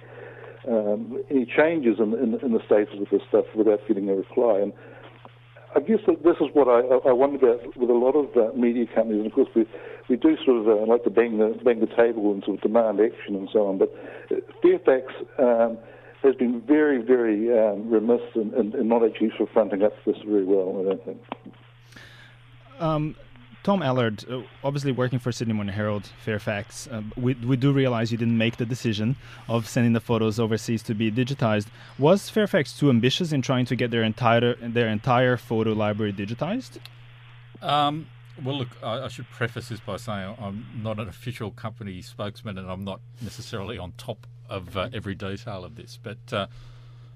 um, 0.67 1.23
any 1.29 1.45
changes 1.45 1.99
in, 1.99 2.13
in, 2.13 2.39
in, 2.39 2.53
the 2.53 2.61
status 2.65 2.99
of 2.99 3.09
this 3.09 3.21
stuff 3.27 3.45
without 3.55 3.79
getting 3.87 4.09
a 4.09 4.15
reply. 4.15 4.59
And 4.59 4.73
I 5.75 5.79
guess 5.79 5.99
that 6.07 6.23
this 6.23 6.37
is 6.41 6.47
what 6.53 6.67
I, 6.67 7.09
I 7.09 7.13
wonder 7.13 7.37
about 7.37 7.77
with 7.77 7.89
a 7.89 7.93
lot 7.93 8.15
of 8.15 8.35
uh, 8.35 8.55
media 8.55 8.85
companies. 8.93 9.19
And 9.19 9.27
of 9.27 9.33
course, 9.33 9.49
we 9.55 9.65
we 10.09 10.15
do 10.15 10.37
sort 10.45 10.57
of 10.57 10.67
uh, 10.67 10.85
like 10.85 11.03
to 11.03 11.09
bang 11.09 11.37
the 11.37 11.57
bang 11.63 11.79
the 11.79 11.87
table 11.87 12.31
and 12.33 12.43
sort 12.43 12.57
of 12.57 12.61
demand 12.61 12.99
action 12.99 13.35
and 13.35 13.49
so 13.51 13.67
on. 13.67 13.77
But 13.77 13.93
uh, 14.31 14.35
Fairfax. 14.61 15.13
Um, 15.37 15.77
has 16.23 16.35
been 16.35 16.61
very, 16.61 17.01
very 17.01 17.47
um, 17.57 17.89
remiss 17.89 18.21
in, 18.33 18.51
not 18.87 19.05
actually 19.05 19.29
sort 19.37 19.41
of 19.41 19.49
fronting 19.49 19.83
up 19.83 19.93
to 20.03 20.11
this 20.11 20.21
very 20.25 20.43
well, 20.43 20.81
I 20.81 20.89
don't 20.89 21.05
think. 21.05 21.21
Tom 23.63 23.81
Allard, 23.81 24.23
uh, 24.29 24.41
obviously 24.63 24.91
working 24.91 25.19
for 25.19 25.31
Sydney 25.31 25.53
Morning 25.53 25.73
Herald, 25.73 26.09
Fairfax, 26.23 26.87
uh, 26.87 27.01
we, 27.17 27.33
we 27.33 27.57
do 27.57 27.73
realize 27.73 28.11
you 28.11 28.17
didn't 28.17 28.37
make 28.37 28.57
the 28.57 28.65
decision 28.65 29.15
of 29.49 29.67
sending 29.67 29.93
the 29.93 29.99
photos 29.99 30.39
overseas 30.39 30.81
to 30.83 30.93
be 30.93 31.11
digitized. 31.11 31.67
Was 31.99 32.29
Fairfax 32.29 32.77
too 32.77 32.89
ambitious 32.89 33.31
in 33.31 33.41
trying 33.41 33.65
to 33.65 33.75
get 33.75 33.91
their 33.91 34.03
entire 34.03 34.55
their 34.55 34.87
entire 34.87 35.35
photo 35.35 35.73
library 35.73 36.13
digitized? 36.13 36.77
Um, 37.61 38.07
well, 38.43 38.59
look, 38.59 38.69
I, 38.83 39.01
I, 39.01 39.07
should 39.07 39.29
preface 39.31 39.69
this 39.69 39.79
by 39.79 39.97
saying 39.97 40.35
I'm 40.39 40.65
not 40.81 40.99
an 40.99 41.07
official 41.07 41.51
company 41.51 42.01
spokesman 42.01 42.57
and 42.57 42.69
I'm 42.69 42.83
not 42.83 43.01
necessarily 43.21 43.77
on 43.77 43.93
top 43.97 44.27
of 44.49 44.77
uh, 44.77 44.89
every 44.93 45.15
detail 45.15 45.65
of 45.65 45.75
this. 45.75 45.99
But 46.01 46.31
uh, 46.31 46.47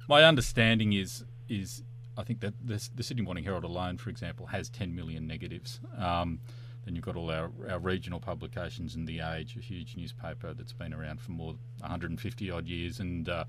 my 0.08 0.24
understanding 0.24 0.94
is 0.94 1.24
is 1.48 1.84
I 2.18 2.24
think 2.24 2.42
that 2.42 2.54
this, 2.62 2.90
the 2.94 3.04
Sydney 3.04 3.24
Morning 3.24 3.44
Herald 3.44 3.64
alone, 3.64 3.98
for 3.98 4.10
example, 4.10 4.48
has 4.48 4.70
10 4.70 4.94
million 4.96 5.28
negatives. 5.28 5.80
Um, 5.98 6.40
then 6.86 6.96
you've 6.96 7.06
got 7.06 7.16
all 7.16 7.30
our, 7.30 7.52
our 7.70 7.80
regional 7.80 8.20
publications 8.20 8.96
and 8.96 9.08
The 9.08 9.20
Age, 9.20 9.56
a 9.56 9.60
huge 9.60 9.96
newspaper 9.96 10.54
that's 10.54 10.74
been 10.74 10.94
around 10.94 11.22
for 11.22 11.32
more 11.32 11.56
150 11.80 12.52
odd 12.52 12.68
years, 12.68 13.00
and 13.00 13.30
uh, 13.30 13.46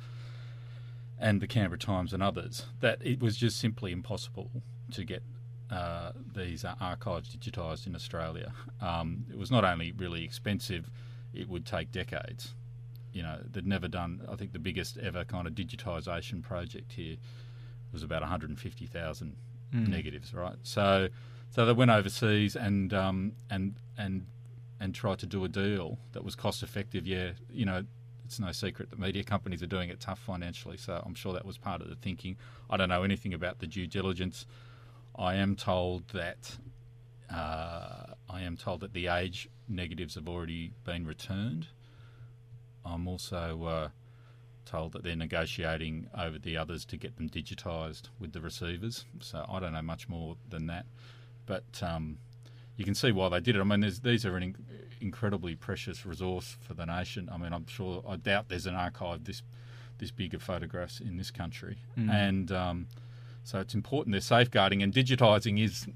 and 1.18 1.40
the 1.40 1.46
Canberra 1.46 1.78
Times 1.78 2.12
and 2.12 2.22
others. 2.22 2.66
That 2.80 2.98
it 3.02 3.20
was 3.20 3.36
just 3.36 3.58
simply 3.58 3.90
impossible 3.90 4.50
to 4.92 5.04
get 5.04 5.22
uh, 5.70 6.12
these 6.34 6.64
archives 6.80 7.34
digitised 7.34 7.86
in 7.86 7.94
Australia. 7.94 8.52
Um, 8.80 9.24
it 9.30 9.38
was 9.38 9.50
not 9.50 9.64
only 9.64 9.92
really 9.92 10.24
expensive; 10.24 10.90
it 11.32 11.48
would 11.48 11.64
take 11.64 11.90
decades. 11.90 12.54
You 13.14 13.22
know, 13.22 13.38
they'd 13.50 13.66
never 13.66 13.88
done. 13.88 14.26
I 14.30 14.36
think 14.36 14.52
the 14.52 14.58
biggest 14.58 14.98
ever 14.98 15.24
kind 15.24 15.46
of 15.46 15.54
digitisation 15.54 16.42
project 16.42 16.92
here 16.92 17.16
was 17.92 18.02
about 18.02 18.22
150,000 18.22 19.36
mm. 19.74 19.88
negatives, 19.88 20.32
right? 20.34 20.56
So, 20.62 21.08
so 21.50 21.66
they 21.66 21.72
went 21.72 21.90
overseas 21.90 22.56
and 22.56 22.92
um, 22.94 23.32
and 23.50 23.76
and 23.98 24.26
and 24.80 24.94
tried 24.94 25.18
to 25.20 25.26
do 25.26 25.44
a 25.44 25.48
deal 25.48 25.98
that 26.12 26.24
was 26.24 26.34
cost 26.34 26.62
effective, 26.62 27.06
yeah, 27.06 27.32
you 27.50 27.64
know, 27.64 27.84
it's 28.24 28.40
no 28.40 28.50
secret 28.50 28.90
that 28.90 28.98
media 28.98 29.22
companies 29.22 29.62
are 29.62 29.66
doing 29.66 29.90
it 29.90 30.00
tough 30.00 30.18
financially. 30.18 30.76
So 30.76 31.00
I'm 31.04 31.14
sure 31.14 31.32
that 31.34 31.44
was 31.44 31.58
part 31.58 31.82
of 31.82 31.88
the 31.88 31.94
thinking. 31.94 32.36
I 32.68 32.76
don't 32.76 32.88
know 32.88 33.02
anything 33.02 33.34
about 33.34 33.60
the 33.60 33.66
due 33.66 33.86
diligence. 33.86 34.46
I 35.14 35.34
am 35.34 35.54
told 35.54 36.08
that 36.08 36.56
uh, 37.32 38.14
I 38.28 38.42
am 38.42 38.56
told 38.56 38.80
that 38.80 38.92
the 38.92 39.06
age 39.08 39.48
negatives 39.68 40.14
have 40.14 40.28
already 40.28 40.72
been 40.84 41.06
returned. 41.06 41.68
I'm 42.84 43.06
also 43.06 43.64
uh, 43.64 43.88
told 44.64 44.92
that 44.92 45.02
they're 45.02 45.16
negotiating 45.16 46.08
over 46.16 46.38
the 46.38 46.56
others 46.56 46.84
to 46.86 46.96
get 46.96 47.16
them 47.16 47.28
digitised 47.28 48.08
with 48.18 48.32
the 48.32 48.40
receivers. 48.40 49.04
So 49.20 49.44
I 49.48 49.60
don't 49.60 49.72
know 49.72 49.82
much 49.82 50.08
more 50.08 50.36
than 50.48 50.66
that, 50.66 50.86
but 51.46 51.64
um, 51.82 52.18
you 52.76 52.84
can 52.84 52.94
see 52.94 53.12
why 53.12 53.28
they 53.28 53.40
did 53.40 53.56
it. 53.56 53.60
I 53.60 53.64
mean, 53.64 53.80
these 54.02 54.24
are 54.24 54.36
an 54.36 54.42
in- 54.42 54.56
incredibly 55.00 55.54
precious 55.54 56.06
resource 56.06 56.56
for 56.60 56.74
the 56.74 56.86
nation. 56.86 57.28
I 57.32 57.36
mean, 57.36 57.52
I'm 57.52 57.66
sure 57.66 58.02
I 58.08 58.16
doubt 58.16 58.48
there's 58.48 58.66
an 58.66 58.74
archive 58.74 59.24
this 59.24 59.42
this 59.98 60.10
big 60.10 60.34
of 60.34 60.42
photographs 60.42 60.98
in 61.00 61.16
this 61.16 61.30
country, 61.30 61.76
mm. 61.96 62.10
and 62.10 62.50
um, 62.50 62.88
so 63.44 63.60
it's 63.60 63.74
important 63.74 64.12
they're 64.12 64.20
safeguarding 64.20 64.82
and 64.82 64.92
digitising 64.92 65.62
is 65.62 65.86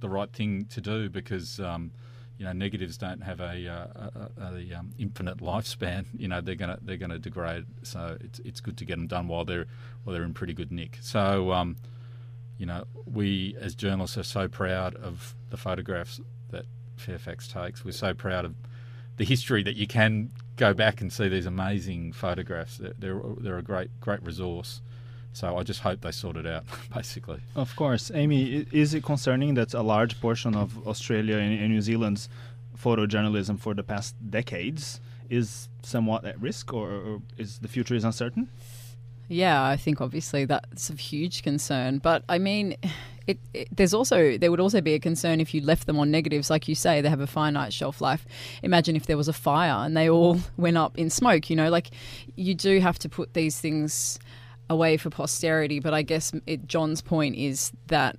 the 0.00 0.08
right 0.08 0.32
thing 0.32 0.66
to 0.66 0.80
do 0.80 1.08
because. 1.08 1.60
Um, 1.60 1.92
you 2.40 2.46
know, 2.46 2.54
negatives 2.54 2.96
don't 2.96 3.20
have 3.20 3.38
a, 3.38 3.68
uh, 3.68 4.08
a, 4.40 4.54
a 4.54 4.78
um, 4.78 4.92
infinite 4.98 5.38
lifespan. 5.40 6.06
You 6.16 6.26
know, 6.26 6.40
they're 6.40 6.54
gonna 6.54 6.78
they're 6.80 6.96
gonna 6.96 7.18
degrade. 7.18 7.66
So 7.82 8.16
it's 8.18 8.38
it's 8.38 8.60
good 8.60 8.78
to 8.78 8.86
get 8.86 8.96
them 8.96 9.06
done 9.06 9.28
while 9.28 9.44
they're 9.44 9.66
while 10.02 10.14
they're 10.14 10.24
in 10.24 10.32
pretty 10.32 10.54
good 10.54 10.72
nick. 10.72 10.96
So, 11.02 11.52
um, 11.52 11.76
you 12.56 12.64
know, 12.64 12.84
we 13.04 13.58
as 13.60 13.74
journalists 13.74 14.16
are 14.16 14.22
so 14.22 14.48
proud 14.48 14.96
of 14.96 15.34
the 15.50 15.58
photographs 15.58 16.18
that 16.48 16.64
Fairfax 16.96 17.46
takes. 17.46 17.84
We're 17.84 17.92
so 17.92 18.14
proud 18.14 18.46
of 18.46 18.54
the 19.18 19.26
history 19.26 19.62
that 19.64 19.76
you 19.76 19.86
can 19.86 20.30
go 20.56 20.72
back 20.72 21.02
and 21.02 21.12
see 21.12 21.28
these 21.28 21.44
amazing 21.44 22.14
photographs. 22.14 22.78
They're 22.78 22.94
they're, 22.98 23.20
they're 23.36 23.58
a 23.58 23.62
great 23.62 23.90
great 24.00 24.22
resource. 24.22 24.80
So 25.32 25.56
I 25.56 25.62
just 25.62 25.80
hope 25.80 26.00
they 26.00 26.10
sort 26.10 26.36
it 26.36 26.46
out, 26.46 26.64
basically. 26.94 27.40
Of 27.54 27.74
course. 27.76 28.10
Amy, 28.14 28.66
is 28.72 28.94
it 28.94 29.04
concerning 29.04 29.54
that 29.54 29.74
a 29.74 29.82
large 29.82 30.20
portion 30.20 30.54
of 30.56 30.86
Australia 30.86 31.36
and, 31.36 31.70
New 31.70 31.80
Zealand's 31.80 32.28
photojournalism 32.76 33.58
for 33.58 33.74
the 33.74 33.82
past 33.82 34.14
decades 34.30 35.00
is 35.28 35.68
somewhat 35.82 36.24
at 36.24 36.40
risk, 36.40 36.72
or, 36.72 36.90
or 36.90 37.22
is 37.38 37.58
the 37.60 37.68
future 37.68 37.94
is 37.94 38.04
uncertain? 38.04 38.48
Yeah, 39.28 39.62
I 39.62 39.76
think 39.76 40.00
obviously 40.00 40.44
that's 40.44 40.90
a 40.90 40.94
huge 40.94 41.44
concern. 41.44 41.98
But 41.98 42.24
I 42.28 42.38
mean, 42.38 42.74
it, 43.28 43.38
it, 43.54 43.68
there's 43.70 43.94
also 43.94 44.36
there 44.36 44.50
would 44.50 44.58
also 44.58 44.80
be 44.80 44.94
a 44.94 44.98
concern 44.98 45.40
if 45.40 45.54
you 45.54 45.60
left 45.60 45.86
them 45.86 46.00
on 46.00 46.10
negatives, 46.10 46.50
like 46.50 46.66
you 46.66 46.74
say, 46.74 47.00
they 47.00 47.08
have 47.08 47.20
a 47.20 47.28
finite 47.28 47.72
shelf 47.72 48.00
life. 48.00 48.26
Imagine 48.64 48.96
if 48.96 49.06
there 49.06 49.16
was 49.16 49.28
a 49.28 49.32
fire 49.32 49.86
and 49.86 49.96
they 49.96 50.10
all 50.10 50.40
went 50.56 50.76
up 50.76 50.98
in 50.98 51.10
smoke. 51.10 51.48
You 51.48 51.54
know, 51.54 51.70
like 51.70 51.90
you 52.34 52.54
do 52.54 52.80
have 52.80 52.98
to 52.98 53.08
put 53.08 53.34
these 53.34 53.60
things 53.60 54.18
away 54.70 54.96
for 54.96 55.10
posterity. 55.10 55.80
But 55.80 55.92
I 55.92 56.00
guess 56.00 56.32
it, 56.46 56.66
John's 56.66 57.02
point 57.02 57.36
is 57.36 57.72
that 57.88 58.16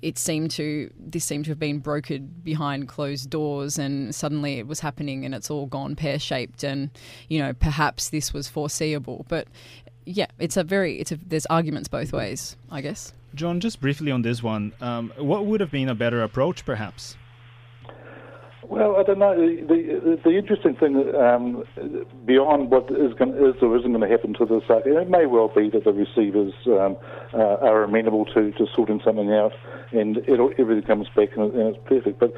it 0.00 0.16
seemed 0.16 0.52
to 0.52 0.88
this 0.96 1.24
seemed 1.24 1.44
to 1.46 1.50
have 1.50 1.58
been 1.58 1.82
brokered 1.82 2.44
behind 2.44 2.86
closed 2.86 3.28
doors 3.30 3.78
and 3.78 4.14
suddenly 4.14 4.60
it 4.60 4.66
was 4.68 4.78
happening 4.78 5.24
and 5.24 5.34
it's 5.34 5.50
all 5.50 5.66
gone 5.66 5.96
pear-shaped 5.96 6.62
and 6.62 6.90
you 7.28 7.40
know 7.40 7.52
perhaps 7.52 8.10
this 8.10 8.32
was 8.32 8.46
foreseeable 8.46 9.26
but 9.28 9.48
yeah 10.04 10.26
it's 10.38 10.56
a 10.56 10.62
very 10.62 11.00
it's 11.00 11.10
a 11.10 11.16
there's 11.26 11.46
arguments 11.46 11.88
both 11.88 12.12
ways 12.12 12.56
i 12.70 12.80
guess 12.80 13.12
john 13.34 13.58
just 13.58 13.80
briefly 13.80 14.12
on 14.12 14.22
this 14.22 14.40
one 14.40 14.72
um, 14.80 15.12
what 15.18 15.46
would 15.46 15.60
have 15.60 15.72
been 15.72 15.88
a 15.88 15.96
better 15.96 16.22
approach 16.22 16.64
perhaps 16.64 17.16
well, 18.68 18.96
I 18.96 19.02
don't 19.02 19.18
know. 19.18 19.34
The 19.34 19.64
the, 19.66 20.20
the 20.24 20.36
interesting 20.36 20.74
thing 20.76 20.96
um, 21.16 21.64
beyond 22.26 22.70
what 22.70 22.90
is, 22.90 23.14
going, 23.14 23.32
is 23.32 23.56
or 23.62 23.76
isn't 23.78 23.90
going 23.92 24.00
to 24.00 24.08
happen 24.08 24.34
to 24.34 24.44
this, 24.44 24.62
uh, 24.68 24.80
it 24.84 25.08
may 25.08 25.24
well 25.26 25.48
be 25.48 25.70
that 25.70 25.84
the 25.84 25.92
receivers 25.92 26.52
um, 26.66 26.96
uh, 27.32 27.64
are 27.64 27.82
amenable 27.82 28.26
to, 28.26 28.52
to 28.52 28.66
sorting 28.74 29.00
something 29.02 29.32
out, 29.32 29.52
and 29.92 30.18
it'll 30.28 30.52
everything 30.58 30.84
comes 30.84 31.08
back 31.16 31.30
and, 31.36 31.54
and, 31.54 31.76
it's 31.76 31.78
perfect. 31.86 32.20
But 32.20 32.32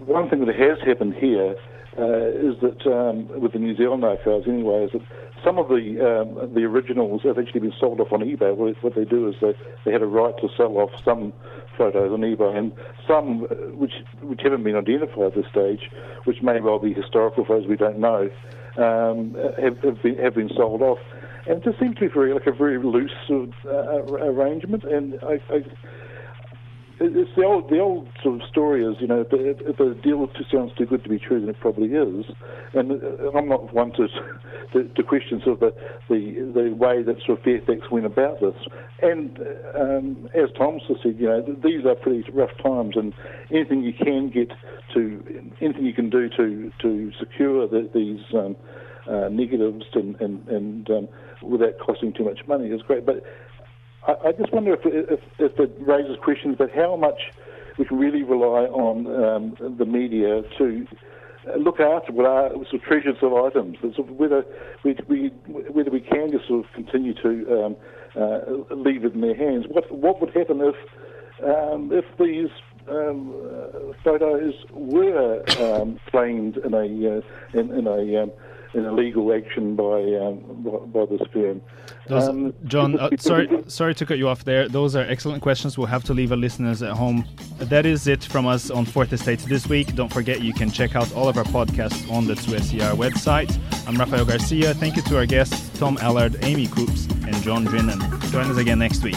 one 0.00 0.28
thing 0.28 0.44
that 0.44 0.56
has 0.56 0.78
happened 0.84 1.14
here 1.14 1.54
uh, 1.98 2.28
is 2.34 2.58
that 2.60 2.82
um, 2.86 3.28
with 3.40 3.52
the 3.52 3.60
New 3.60 3.76
Zealand 3.76 4.04
archives, 4.04 4.46
anyway, 4.48 4.84
is 4.84 4.90
that 4.92 5.02
some 5.44 5.58
of 5.58 5.68
the 5.68 6.02
um, 6.02 6.52
the 6.52 6.64
originals 6.64 7.22
have 7.22 7.38
actually 7.38 7.60
been 7.60 7.74
sold 7.78 8.00
off 8.00 8.12
on 8.12 8.20
eBay. 8.20 8.54
What 8.56 8.94
they 8.96 9.04
do 9.04 9.28
is 9.28 9.36
they, 9.40 9.54
they 9.84 9.92
had 9.92 10.02
a 10.02 10.06
right 10.06 10.34
to 10.40 10.48
sell 10.56 10.78
off 10.78 10.90
some 11.04 11.32
photos 11.76 12.12
on 12.12 12.20
eBay, 12.20 12.56
and 12.56 12.72
some 13.06 13.44
uh, 13.44 13.54
which 13.76 13.92
which 14.22 14.40
haven't 14.42 14.64
been 14.64 14.76
identified 14.76 15.24
at 15.24 15.34
this 15.34 15.46
stage, 15.50 15.90
which 16.24 16.42
may 16.42 16.60
well 16.60 16.78
be 16.78 16.92
historical 16.92 17.44
photos 17.44 17.68
we 17.68 17.76
don't 17.76 17.98
know, 17.98 18.30
um, 18.78 19.36
have, 19.62 19.78
have, 19.82 20.02
been, 20.02 20.18
have 20.18 20.34
been 20.34 20.50
sold 20.56 20.82
off. 20.82 20.98
And 21.48 21.58
it 21.58 21.64
just 21.64 21.78
seems 21.78 21.94
to 21.96 22.00
be 22.00 22.08
very 22.08 22.34
like 22.34 22.46
a 22.46 22.52
very 22.52 22.78
loose 22.82 23.12
sort 23.28 23.48
of, 23.48 23.54
uh, 23.64 24.14
arrangement, 24.24 24.84
and 24.84 25.14
I, 25.22 25.40
I 25.54 25.64
it's 26.98 27.30
the 27.36 27.44
old 27.44 27.68
the 27.68 27.78
old 27.78 28.08
sort 28.22 28.40
of 28.40 28.48
story 28.48 28.84
is 28.84 28.96
you 29.00 29.06
know 29.06 29.20
if, 29.30 29.60
if 29.60 29.80
a 29.80 29.94
deal 30.00 30.28
sounds 30.52 30.72
too 30.78 30.86
good 30.86 31.02
to 31.02 31.10
be 31.10 31.18
true 31.18 31.40
then 31.40 31.48
it 31.48 31.60
probably 31.60 31.88
is. 31.88 32.24
And 32.72 32.92
uh, 32.92 33.30
I'm 33.36 33.48
not 33.48 33.72
one 33.74 33.92
to 33.92 34.08
to, 34.72 34.84
to 34.84 35.02
question 35.02 35.42
sort 35.44 35.62
of 35.62 35.74
the, 36.08 36.14
the 36.14 36.52
the 36.52 36.74
way 36.74 37.02
that 37.02 37.16
sort 37.26 37.38
of 37.38 37.44
Fairfax 37.44 37.90
went 37.90 38.06
about 38.06 38.40
this. 38.40 38.54
And 39.02 39.38
um, 39.78 40.30
as 40.34 40.48
Tom 40.56 40.80
said 40.86 41.16
you 41.18 41.26
know 41.26 41.42
these 41.62 41.84
are 41.84 41.94
pretty 41.94 42.24
rough 42.32 42.56
times 42.62 42.96
and 42.96 43.12
anything 43.50 43.82
you 43.82 43.92
can 43.92 44.30
get 44.30 44.50
to 44.94 45.22
anything 45.60 45.84
you 45.84 45.94
can 45.94 46.08
do 46.08 46.28
to 46.30 46.72
to 46.80 47.12
secure 47.18 47.68
the, 47.68 47.90
these 47.94 48.24
um, 48.34 48.56
uh, 49.08 49.28
negatives 49.28 49.84
and 49.92 50.18
and, 50.20 50.48
and 50.48 50.90
um, 50.90 51.08
without 51.42 51.78
costing 51.78 52.12
too 52.12 52.24
much 52.24 52.40
money 52.46 52.68
is 52.68 52.80
great. 52.82 53.04
But 53.04 53.22
I, 54.06 54.28
I 54.28 54.32
just 54.32 54.52
wonder 54.52 54.74
if, 54.74 54.80
if, 54.84 55.20
if, 55.38 55.58
it 55.58 55.76
raises 55.80 56.16
questions 56.22 56.54
about 56.54 56.70
how 56.72 56.96
much 56.96 57.20
we 57.78 57.84
can 57.84 57.98
really 57.98 58.22
rely 58.22 58.64
on 58.64 59.06
um, 59.06 59.76
the 59.78 59.84
media 59.84 60.42
to 60.58 60.86
look 61.58 61.80
after 61.80 62.12
what 62.12 62.26
are 62.26 62.50
sort 62.50 62.74
of 62.74 62.82
treasures 62.82 63.16
of 63.22 63.32
items, 63.32 63.78
sort 63.80 63.98
of 63.98 64.10
whether 64.10 64.44
we, 64.84 64.96
we, 65.08 65.28
whether 65.48 65.90
we 65.90 66.00
can 66.00 66.30
just 66.32 66.48
sort 66.48 66.64
of 66.64 66.72
continue 66.72 67.14
to 67.14 67.64
um, 67.64 67.76
uh, 68.16 68.74
leave 68.74 69.04
it 69.04 69.14
in 69.14 69.20
their 69.20 69.36
hands. 69.36 69.66
What 69.68 69.90
what 69.92 70.20
would 70.20 70.34
happen 70.34 70.60
if 70.60 70.74
um, 71.44 71.90
if 71.92 72.04
these 72.18 72.50
um, 72.88 73.34
uh, 73.34 73.92
photos 74.02 74.54
were 74.72 75.42
um, 75.58 76.00
claimed 76.10 76.56
in 76.58 76.74
a 76.74 76.78
uh, 76.78 77.58
in, 77.58 77.70
in, 77.72 77.86
a 77.86 78.22
um, 78.22 78.32
in 78.76 78.84
a 78.84 78.92
legal 78.92 79.32
action 79.32 79.74
by 79.74 80.02
um, 80.20 80.90
by, 80.92 81.06
this 81.06 81.26
firm. 81.32 81.62
Those, 82.08 82.28
um, 82.28 82.54
John, 82.64 82.98
uh, 82.98 83.08
sorry, 83.18 83.48
sorry 83.66 83.94
to 83.94 84.04
cut 84.04 84.18
you 84.18 84.28
off 84.28 84.44
there. 84.44 84.68
Those 84.68 84.94
are 84.94 85.02
excellent 85.02 85.42
questions. 85.42 85.78
We'll 85.78 85.86
have 85.86 86.04
to 86.04 86.14
leave 86.14 86.30
our 86.30 86.36
listeners 86.36 86.82
at 86.82 86.92
home. 86.92 87.26
That 87.58 87.86
is 87.86 88.06
it 88.06 88.22
from 88.22 88.46
us 88.46 88.70
on 88.70 88.84
Fourth 88.84 89.12
Estate 89.12 89.40
this 89.40 89.66
week. 89.66 89.94
Don't 89.94 90.12
forget 90.12 90.42
you 90.42 90.52
can 90.52 90.70
check 90.70 90.94
out 90.94 91.12
all 91.14 91.28
of 91.28 91.38
our 91.38 91.44
podcasts 91.44 92.08
on 92.12 92.26
the 92.26 92.34
2SER 92.34 92.92
website. 92.92 93.58
I'm 93.88 93.96
Rafael 93.96 94.26
Garcia. 94.26 94.74
Thank 94.74 94.96
you 94.96 95.02
to 95.02 95.16
our 95.16 95.26
guests 95.26 95.76
Tom 95.78 95.96
Allard, 96.02 96.36
Amy 96.42 96.66
Coopes, 96.66 97.06
and 97.06 97.34
John 97.42 97.66
Drinnan. 97.66 98.30
Join 98.30 98.50
us 98.50 98.58
again 98.58 98.78
next 98.78 99.02
week. 99.02 99.16